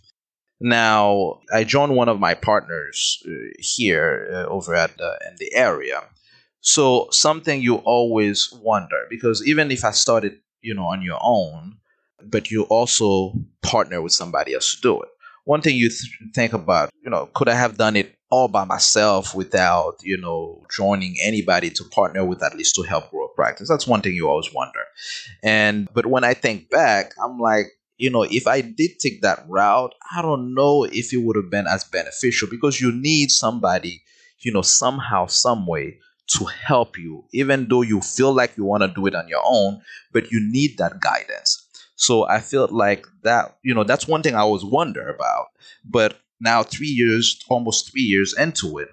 Now, 0.61 1.41
I 1.53 1.65
joined 1.65 1.95
one 1.95 2.09
of 2.09 2.21
my 2.21 2.35
partners 2.35 3.23
uh, 3.27 3.33
here 3.59 4.31
uh, 4.33 4.49
over 4.49 4.75
at 4.75 4.97
the, 4.97 5.19
in 5.29 5.37
the 5.39 5.53
area. 5.55 6.03
So 6.61 7.09
something 7.11 7.61
you 7.61 7.77
always 7.77 8.51
wonder 8.63 9.07
because 9.11 9.47
even 9.47 9.71
if 9.71 9.85
I 9.85 9.91
started, 9.91 10.39
you 10.63 10.75
know, 10.75 10.87
on 10.87 11.03
your 11.03 11.19
own, 11.21 11.77
but 12.23 12.51
you 12.51 12.63
also 12.65 13.35
partner 13.63 14.01
with 14.01 14.13
somebody 14.13 14.55
else 14.55 14.75
to 14.75 14.81
do 14.81 15.03
it. 15.03 15.09
One 15.45 15.61
thing 15.61 15.77
you 15.77 15.91
th- 15.91 16.11
think 16.35 16.55
about, 16.55 16.91
you 17.03 17.11
know, 17.11 17.29
could 17.35 17.51
I 17.51 17.55
have 17.55 17.77
done 17.77 17.97
it 17.97 18.17
all 18.35 18.49
by 18.49 18.65
myself 18.65 19.35
without, 19.35 19.95
you 20.03 20.17
know, 20.17 20.63
joining 20.79 21.15
anybody 21.23 21.71
to 21.71 21.85
partner 21.85 22.25
with 22.25 22.43
at 22.43 22.57
least 22.57 22.75
to 22.75 22.83
help 22.83 23.11
grow 23.11 23.27
a 23.27 23.35
practice? 23.35 23.69
That's 23.69 23.87
one 23.87 24.03
thing 24.03 24.15
you 24.15 24.29
always 24.29 24.53
wonder. 24.53 24.85
And 25.43 25.89
but 25.95 26.07
when 26.07 26.25
I 26.25 26.35
think 26.35 26.69
back, 26.69 27.13
I'm 27.23 27.39
like, 27.39 27.67
you 27.97 28.11
know, 28.11 28.25
if 28.25 28.47
I 28.47 28.61
did 28.61 28.99
take 28.99 29.23
that 29.23 29.45
route, 29.49 29.95
I 30.17 30.21
don't 30.21 30.55
know 30.55 30.85
if 30.85 31.13
it 31.13 31.19
would 31.19 31.37
have 31.37 31.51
been 31.51 31.69
as 31.69 31.85
beneficial 31.85 32.49
because 32.51 32.81
you 32.81 32.91
need 32.93 33.31
somebody, 33.31 34.03
you 34.41 34.53
know, 34.53 34.63
somehow, 34.63 35.27
some 35.27 35.67
way 35.67 35.99
to 36.37 36.45
help 36.45 36.99
you, 36.99 37.25
even 37.33 37.69
though 37.69 37.83
you 37.83 38.01
feel 38.01 38.33
like 38.33 38.57
you 38.57 38.65
want 38.65 38.83
to 38.83 38.89
do 38.89 39.07
it 39.07 39.15
on 39.15 39.29
your 39.29 39.43
own, 39.47 39.81
but 40.13 40.33
you 40.33 40.41
need 40.41 40.77
that 40.79 41.01
guidance. 41.01 41.61
So 41.97 42.27
I 42.27 42.41
felt 42.41 42.73
like 42.73 43.07
that, 43.23 43.59
you 43.63 43.75
know, 43.75 43.85
that's 43.85 44.09
one 44.09 44.23
thing 44.23 44.35
I 44.35 44.41
always 44.41 44.65
wonder 44.65 45.09
about. 45.09 45.47
But 45.85 46.19
now, 46.45 46.63
three 46.63 46.89
years, 47.03 47.43
almost 47.49 47.91
three 47.91 48.03
years 48.03 48.35
into 48.39 48.79
it, 48.79 48.89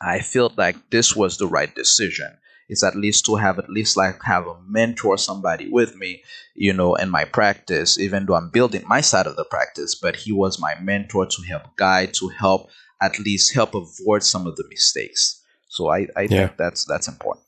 I 0.00 0.20
felt 0.20 0.56
like 0.56 0.76
this 0.90 1.14
was 1.16 1.36
the 1.36 1.46
right 1.46 1.74
decision. 1.74 2.38
It's 2.68 2.84
at 2.84 2.96
least 2.96 3.24
to 3.26 3.36
have 3.36 3.58
at 3.58 3.70
least 3.70 3.96
like 3.96 4.22
have 4.24 4.46
a 4.46 4.60
mentor, 4.66 5.18
somebody 5.18 5.68
with 5.70 5.96
me, 5.96 6.22
you 6.54 6.72
know, 6.72 6.94
in 6.94 7.10
my 7.10 7.24
practice, 7.24 7.98
even 7.98 8.26
though 8.26 8.34
I'm 8.36 8.50
building 8.50 8.84
my 8.86 9.00
side 9.00 9.26
of 9.26 9.36
the 9.36 9.44
practice, 9.44 9.94
but 9.94 10.16
he 10.16 10.32
was 10.32 10.60
my 10.60 10.74
mentor 10.80 11.26
to 11.26 11.42
help 11.42 11.76
guide, 11.76 12.14
to 12.14 12.28
help 12.28 12.70
at 13.00 13.18
least 13.18 13.54
help 13.54 13.74
avoid 13.74 14.22
some 14.22 14.46
of 14.46 14.56
the 14.56 14.64
mistakes. 14.68 15.42
So 15.68 15.88
I, 15.88 16.06
I 16.16 16.22
Yeah. 16.22 16.48
think 16.48 16.56
that's 16.58 16.84
that's 16.84 17.08
important. 17.08 17.44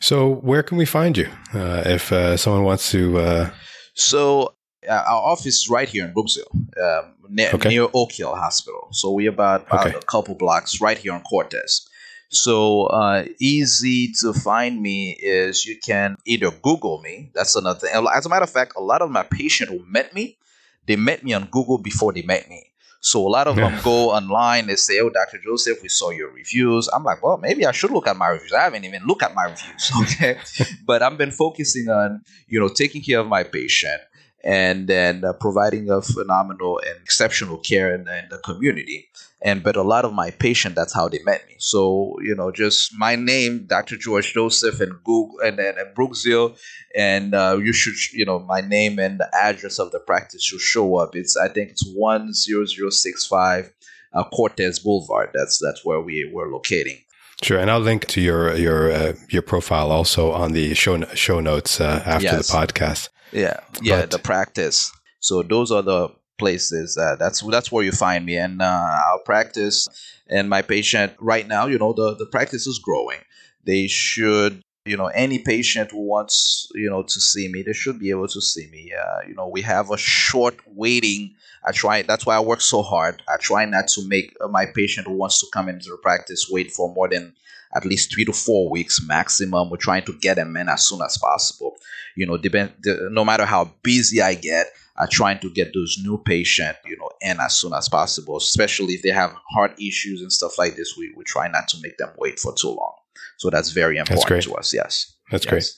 So 0.00 0.34
where 0.36 0.62
can 0.62 0.78
we 0.78 0.86
find 0.86 1.16
you 1.16 1.28
uh, 1.54 1.82
if 1.86 2.12
uh, 2.12 2.36
someone 2.36 2.64
wants 2.64 2.90
to? 2.92 3.18
Uh, 3.18 3.50
So 3.94 4.54
uh, 4.88 4.92
our 4.92 5.22
office 5.32 5.56
is 5.62 5.68
right 5.68 5.88
here 5.88 6.04
in 6.04 6.12
Brooksville, 6.14 6.50
um, 6.80 7.14
near, 7.28 7.50
Okay. 7.54 7.68
near 7.68 7.88
Oak 7.94 8.12
Hill 8.12 8.34
Hospital. 8.34 8.88
So 8.92 9.10
we're 9.12 9.30
about, 9.30 9.66
about 9.66 9.86
Okay. 9.88 9.96
a 9.96 10.00
couple 10.02 10.34
blocks 10.34 10.80
right 10.80 10.96
here 10.98 11.12
on 11.12 11.22
Cortez. 11.22 11.86
So 12.32 12.84
uh, 12.86 13.24
easy 13.40 14.12
to 14.20 14.32
find 14.32 14.80
me 14.80 15.18
is 15.20 15.66
you 15.66 15.76
can 15.84 16.16
either 16.26 16.50
Google 16.62 17.00
me. 17.02 17.30
That's 17.34 17.56
another 17.56 17.80
thing. 17.80 18.06
As 18.14 18.24
a 18.24 18.28
matter 18.28 18.44
of 18.44 18.50
fact, 18.50 18.74
a 18.76 18.80
lot 18.80 19.02
of 19.02 19.10
my 19.10 19.24
patients 19.24 19.70
who 19.70 19.84
met 19.86 20.14
me, 20.14 20.38
they 20.86 20.94
met 20.96 21.24
me 21.24 21.32
on 21.32 21.46
Google 21.50 21.78
before 21.78 22.12
they 22.12 22.22
met 22.22 22.48
me. 22.48 22.66
So 23.02 23.26
a 23.26 23.30
lot 23.30 23.46
of 23.48 23.56
them 23.56 23.74
go 23.82 24.10
online. 24.10 24.68
and 24.68 24.78
say, 24.78 25.00
"Oh, 25.00 25.08
Dr. 25.08 25.38
Joseph, 25.42 25.78
we 25.82 25.88
saw 25.88 26.10
your 26.10 26.30
reviews." 26.32 26.86
I'm 26.92 27.02
like, 27.02 27.22
"Well, 27.22 27.38
maybe 27.38 27.64
I 27.64 27.72
should 27.72 27.90
look 27.90 28.06
at 28.06 28.16
my 28.16 28.28
reviews." 28.28 28.52
I 28.52 28.60
haven't 28.64 28.84
even 28.84 29.04
looked 29.06 29.22
at 29.22 29.34
my 29.34 29.44
reviews, 29.44 29.90
okay? 30.02 30.38
but 30.86 31.02
I've 31.02 31.16
been 31.16 31.30
focusing 31.30 31.88
on, 31.88 32.22
you 32.46 32.60
know, 32.60 32.68
taking 32.68 33.02
care 33.02 33.18
of 33.20 33.26
my 33.26 33.42
patient 33.42 34.02
and 34.42 34.88
then 34.88 35.24
uh, 35.24 35.32
providing 35.34 35.90
a 35.90 36.00
phenomenal 36.00 36.80
and 36.86 36.96
exceptional 37.02 37.58
care 37.58 37.94
in, 37.94 38.08
in, 38.08 38.28
the 38.30 38.38
community. 38.38 39.08
And 39.42 39.62
but 39.62 39.76
a 39.76 39.82
lot 39.82 40.04
of 40.04 40.12
my 40.12 40.30
patients, 40.30 40.74
that's 40.76 40.94
how 40.94 41.08
they 41.08 41.20
met 41.24 41.46
me. 41.48 41.56
So 41.58 42.16
you 42.22 42.34
know, 42.34 42.50
just 42.50 42.92
my 42.98 43.16
name, 43.16 43.66
Dr. 43.66 43.96
George 43.96 44.32
Joseph, 44.32 44.80
and 44.80 44.92
Google 45.04 45.40
and 45.42 45.58
and, 45.58 45.78
and 45.78 45.96
Brooksville, 45.96 46.58
and 46.96 47.34
uh, 47.34 47.58
you 47.62 47.72
should 47.72 47.94
you 48.12 48.24
know 48.24 48.38
my 48.38 48.60
name 48.60 48.98
and 48.98 49.18
the 49.18 49.28
address 49.34 49.78
of 49.78 49.92
the 49.92 50.00
practice 50.00 50.42
should 50.42 50.60
show 50.60 50.96
up. 50.96 51.14
It's 51.14 51.36
I 51.36 51.48
think 51.48 51.70
it's 51.70 51.86
one 51.94 52.32
zero 52.34 52.66
zero 52.66 52.90
six 52.90 53.26
five 53.26 53.72
uh, 54.12 54.24
Cortez 54.24 54.78
Boulevard. 54.78 55.30
That's 55.32 55.58
that's 55.58 55.84
where 55.84 56.00
we 56.00 56.30
were 56.32 56.50
locating. 56.50 56.98
Sure, 57.42 57.58
and 57.58 57.70
I'll 57.70 57.80
link 57.80 58.06
to 58.08 58.20
your 58.20 58.54
your 58.54 58.92
uh, 58.92 59.12
your 59.30 59.42
profile 59.42 59.90
also 59.90 60.32
on 60.32 60.52
the 60.52 60.74
show 60.74 61.02
show 61.14 61.40
notes 61.40 61.80
uh, 61.80 62.02
after 62.04 62.24
yes. 62.24 62.48
the 62.48 62.52
podcast. 62.52 63.08
Yeah, 63.32 63.60
yeah, 63.80 64.00
but, 64.00 64.10
the 64.10 64.18
practice. 64.18 64.92
So 65.20 65.42
those 65.42 65.70
are 65.70 65.82
the 65.82 66.10
places. 66.38 66.98
Uh, 66.98 67.16
that's 67.16 67.40
that's 67.42 67.72
where 67.72 67.84
you 67.84 67.92
find 67.92 68.26
me, 68.26 68.36
and 68.36 68.60
uh, 68.60 68.64
our 68.64 69.20
practice 69.24 69.88
and 70.28 70.50
my 70.50 70.60
patient 70.60 71.14
right 71.18 71.46
now. 71.46 71.66
You 71.66 71.78
know, 71.78 71.94
the 71.94 72.14
the 72.14 72.26
practice 72.26 72.66
is 72.66 72.78
growing. 72.78 73.20
They 73.64 73.86
should. 73.86 74.62
You 74.86 74.96
know, 74.96 75.08
any 75.08 75.38
patient 75.38 75.90
who 75.90 76.00
wants, 76.00 76.68
you 76.74 76.88
know, 76.88 77.02
to 77.02 77.20
see 77.20 77.48
me, 77.48 77.62
they 77.62 77.74
should 77.74 77.98
be 78.00 78.08
able 78.10 78.28
to 78.28 78.40
see 78.40 78.66
me. 78.72 78.90
Uh, 78.98 79.28
you 79.28 79.34
know, 79.34 79.46
we 79.46 79.60
have 79.60 79.90
a 79.90 79.98
short 79.98 80.56
waiting. 80.66 81.34
I 81.66 81.72
try. 81.72 82.02
That's 82.02 82.26
why 82.26 82.36
I 82.36 82.40
work 82.40 82.60
so 82.60 82.82
hard. 82.82 83.22
I 83.28 83.36
try 83.36 83.64
not 83.64 83.88
to 83.88 84.08
make 84.08 84.34
my 84.50 84.66
patient 84.66 85.06
who 85.06 85.14
wants 85.14 85.38
to 85.40 85.46
come 85.52 85.68
into 85.68 85.90
the 85.90 85.98
practice 85.98 86.48
wait 86.50 86.70
for 86.72 86.92
more 86.94 87.08
than 87.08 87.34
at 87.74 87.84
least 87.84 88.12
three 88.12 88.24
to 88.24 88.32
four 88.32 88.70
weeks 88.70 89.06
maximum. 89.06 89.70
We're 89.70 89.76
trying 89.76 90.04
to 90.04 90.18
get 90.20 90.36
them 90.36 90.56
in 90.56 90.68
as 90.68 90.86
soon 90.86 91.02
as 91.02 91.18
possible 91.18 91.76
you 92.16 92.26
know, 92.26 92.36
depend, 92.36 92.72
no 93.10 93.24
matter 93.24 93.44
how 93.44 93.72
busy 93.82 94.20
I 94.20 94.34
get, 94.34 94.66
I'm 94.98 95.08
trying 95.08 95.38
to 95.40 95.50
get 95.50 95.72
those 95.72 95.98
new 96.02 96.18
patient, 96.18 96.76
you 96.84 96.96
know, 96.98 97.10
in 97.20 97.40
as 97.40 97.56
soon 97.56 97.72
as 97.72 97.88
possible, 97.88 98.36
especially 98.36 98.94
if 98.94 99.02
they 99.02 99.10
have 99.10 99.34
heart 99.50 99.72
issues 99.80 100.20
and 100.20 100.32
stuff 100.32 100.58
like 100.58 100.76
this. 100.76 100.94
We, 100.98 101.14
we 101.16 101.24
try 101.24 101.48
not 101.48 101.68
to 101.68 101.78
make 101.82 101.96
them 101.96 102.10
wait 102.18 102.38
for 102.38 102.54
too 102.54 102.68
long. 102.68 102.94
So 103.38 103.48
that's 103.48 103.70
very 103.70 103.96
important 103.96 104.28
that's 104.28 104.46
to 104.46 104.54
us. 104.54 104.74
Yes. 104.74 105.14
That's 105.30 105.46
yes. 105.46 105.50
great. 105.50 105.72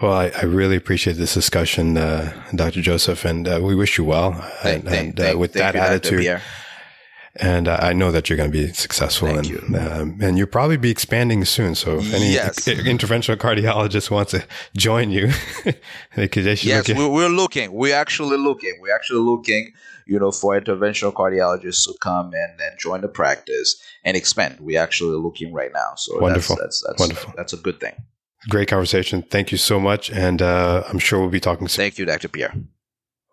Well, 0.00 0.12
I, 0.12 0.32
I, 0.36 0.44
really 0.44 0.74
appreciate 0.74 1.14
this 1.14 1.34
discussion, 1.34 1.96
uh, 1.96 2.32
Dr. 2.54 2.82
Joseph, 2.82 3.24
and 3.24 3.46
uh, 3.46 3.60
we 3.62 3.76
wish 3.76 3.96
you 3.96 4.04
well. 4.04 4.32
Thank, 4.32 4.80
and, 4.80 4.84
thank, 4.84 5.08
and 5.08 5.20
uh, 5.20 5.22
thank, 5.22 5.38
with 5.38 5.52
that 5.52 5.76
attitude, 5.76 6.40
and 7.36 7.66
uh, 7.68 7.78
I 7.80 7.92
know 7.92 8.10
that 8.12 8.28
you're 8.28 8.36
going 8.36 8.50
to 8.50 8.56
be 8.66 8.72
successful, 8.72 9.28
and 9.28 9.46
you. 9.46 9.58
Um, 9.78 10.18
and 10.20 10.38
you'll 10.38 10.46
probably 10.46 10.76
be 10.76 10.90
expanding 10.90 11.44
soon. 11.44 11.74
So 11.74 11.98
if 11.98 12.12
any 12.12 12.32
yes. 12.32 12.58
interventional 12.66 13.36
cardiologist 13.36 14.10
wants 14.10 14.32
to 14.32 14.44
join 14.76 15.10
you, 15.10 15.32
they 16.16 16.28
could. 16.28 16.44
They 16.44 16.54
yes, 16.54 16.88
we're, 16.88 17.08
we're 17.08 17.28
looking. 17.28 17.72
We're 17.72 17.96
actually 17.96 18.36
looking. 18.36 18.76
We're 18.80 18.94
actually 18.94 19.20
looking. 19.20 19.72
You 20.06 20.18
know, 20.18 20.32
for 20.32 20.60
interventional 20.60 21.14
cardiologists 21.14 21.84
to 21.84 21.94
come 22.02 22.26
and, 22.34 22.60
and 22.60 22.78
join 22.78 23.00
the 23.00 23.08
practice 23.08 23.82
and 24.04 24.18
expand. 24.18 24.58
We're 24.60 24.78
actually 24.78 25.16
looking 25.16 25.54
right 25.54 25.72
now. 25.72 25.94
So 25.96 26.18
wonderful. 26.20 26.56
That's, 26.56 26.82
that's, 26.82 26.84
that's 26.86 27.00
wonderful. 27.00 27.32
That's 27.38 27.54
a 27.54 27.56
good 27.56 27.80
thing. 27.80 27.94
Great 28.48 28.68
conversation. 28.68 29.22
Thank 29.22 29.52
you 29.52 29.58
so 29.58 29.80
much, 29.80 30.10
and 30.10 30.42
uh, 30.42 30.84
I'm 30.88 30.98
sure 30.98 31.20
we'll 31.20 31.30
be 31.30 31.40
talking 31.40 31.68
soon. 31.68 31.82
Thank 31.82 31.98
you, 31.98 32.04
Dr. 32.04 32.28
Pierre. 32.28 32.54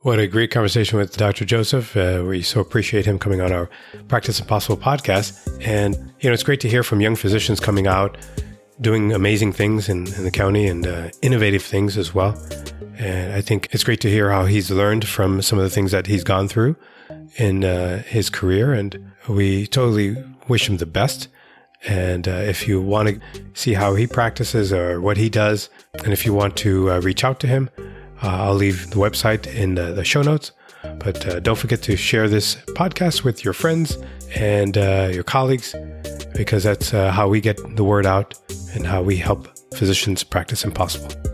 What 0.03 0.17
a 0.17 0.25
great 0.25 0.49
conversation 0.49 0.97
with 0.97 1.15
Dr. 1.15 1.45
Joseph. 1.45 1.95
Uh, 1.95 2.23
we 2.25 2.41
so 2.41 2.59
appreciate 2.59 3.05
him 3.05 3.19
coming 3.19 3.39
on 3.39 3.51
our 3.51 3.69
Practice 4.07 4.39
Impossible 4.39 4.77
podcast. 4.77 5.37
And, 5.61 5.95
you 6.21 6.27
know, 6.27 6.33
it's 6.33 6.41
great 6.41 6.59
to 6.61 6.69
hear 6.69 6.81
from 6.81 7.01
young 7.01 7.15
physicians 7.15 7.59
coming 7.59 7.85
out, 7.85 8.17
doing 8.79 9.13
amazing 9.13 9.53
things 9.53 9.89
in, 9.89 10.11
in 10.15 10.23
the 10.23 10.31
county 10.31 10.65
and 10.65 10.87
uh, 10.87 11.09
innovative 11.21 11.61
things 11.61 11.99
as 11.99 12.15
well. 12.15 12.35
And 12.97 13.33
I 13.33 13.41
think 13.41 13.67
it's 13.73 13.83
great 13.83 14.01
to 14.01 14.09
hear 14.09 14.31
how 14.31 14.45
he's 14.45 14.71
learned 14.71 15.07
from 15.07 15.43
some 15.43 15.59
of 15.59 15.63
the 15.63 15.69
things 15.69 15.91
that 15.91 16.07
he's 16.07 16.23
gone 16.23 16.47
through 16.47 16.77
in 17.35 17.63
uh, 17.63 18.01
his 18.01 18.31
career. 18.31 18.73
And 18.73 19.11
we 19.29 19.67
totally 19.67 20.17
wish 20.47 20.67
him 20.67 20.77
the 20.77 20.87
best. 20.87 21.27
And 21.87 22.27
uh, 22.27 22.31
if 22.31 22.67
you 22.67 22.81
want 22.81 23.09
to 23.09 23.19
see 23.53 23.73
how 23.73 23.95
he 23.95 24.07
practices 24.07 24.71
or 24.71 25.01
what 25.01 25.17
he 25.17 25.29
does, 25.29 25.69
and 26.03 26.13
if 26.13 26.25
you 26.25 26.33
want 26.33 26.55
to 26.57 26.91
uh, 26.91 26.99
reach 27.01 27.23
out 27.23 27.39
to 27.41 27.47
him, 27.47 27.69
uh, 28.23 28.27
I'll 28.27 28.53
leave 28.55 28.91
the 28.91 28.97
website 28.97 29.47
in 29.47 29.75
the, 29.75 29.93
the 29.93 30.03
show 30.03 30.21
notes. 30.21 30.51
But 30.99 31.25
uh, 31.27 31.39
don't 31.39 31.57
forget 31.57 31.81
to 31.83 31.95
share 31.95 32.27
this 32.27 32.55
podcast 32.75 33.23
with 33.23 33.43
your 33.43 33.53
friends 33.53 33.97
and 34.35 34.77
uh, 34.77 35.09
your 35.11 35.23
colleagues 35.23 35.75
because 36.35 36.63
that's 36.63 36.89
how 36.89 37.27
we 37.27 37.39
get 37.41 37.57
the 37.75 37.83
word 37.83 38.05
out 38.05 38.33
and 38.73 38.85
how 38.85 39.01
we 39.01 39.17
help 39.17 39.47
physicians 39.75 40.23
practice 40.23 40.63
impossible. 40.63 41.30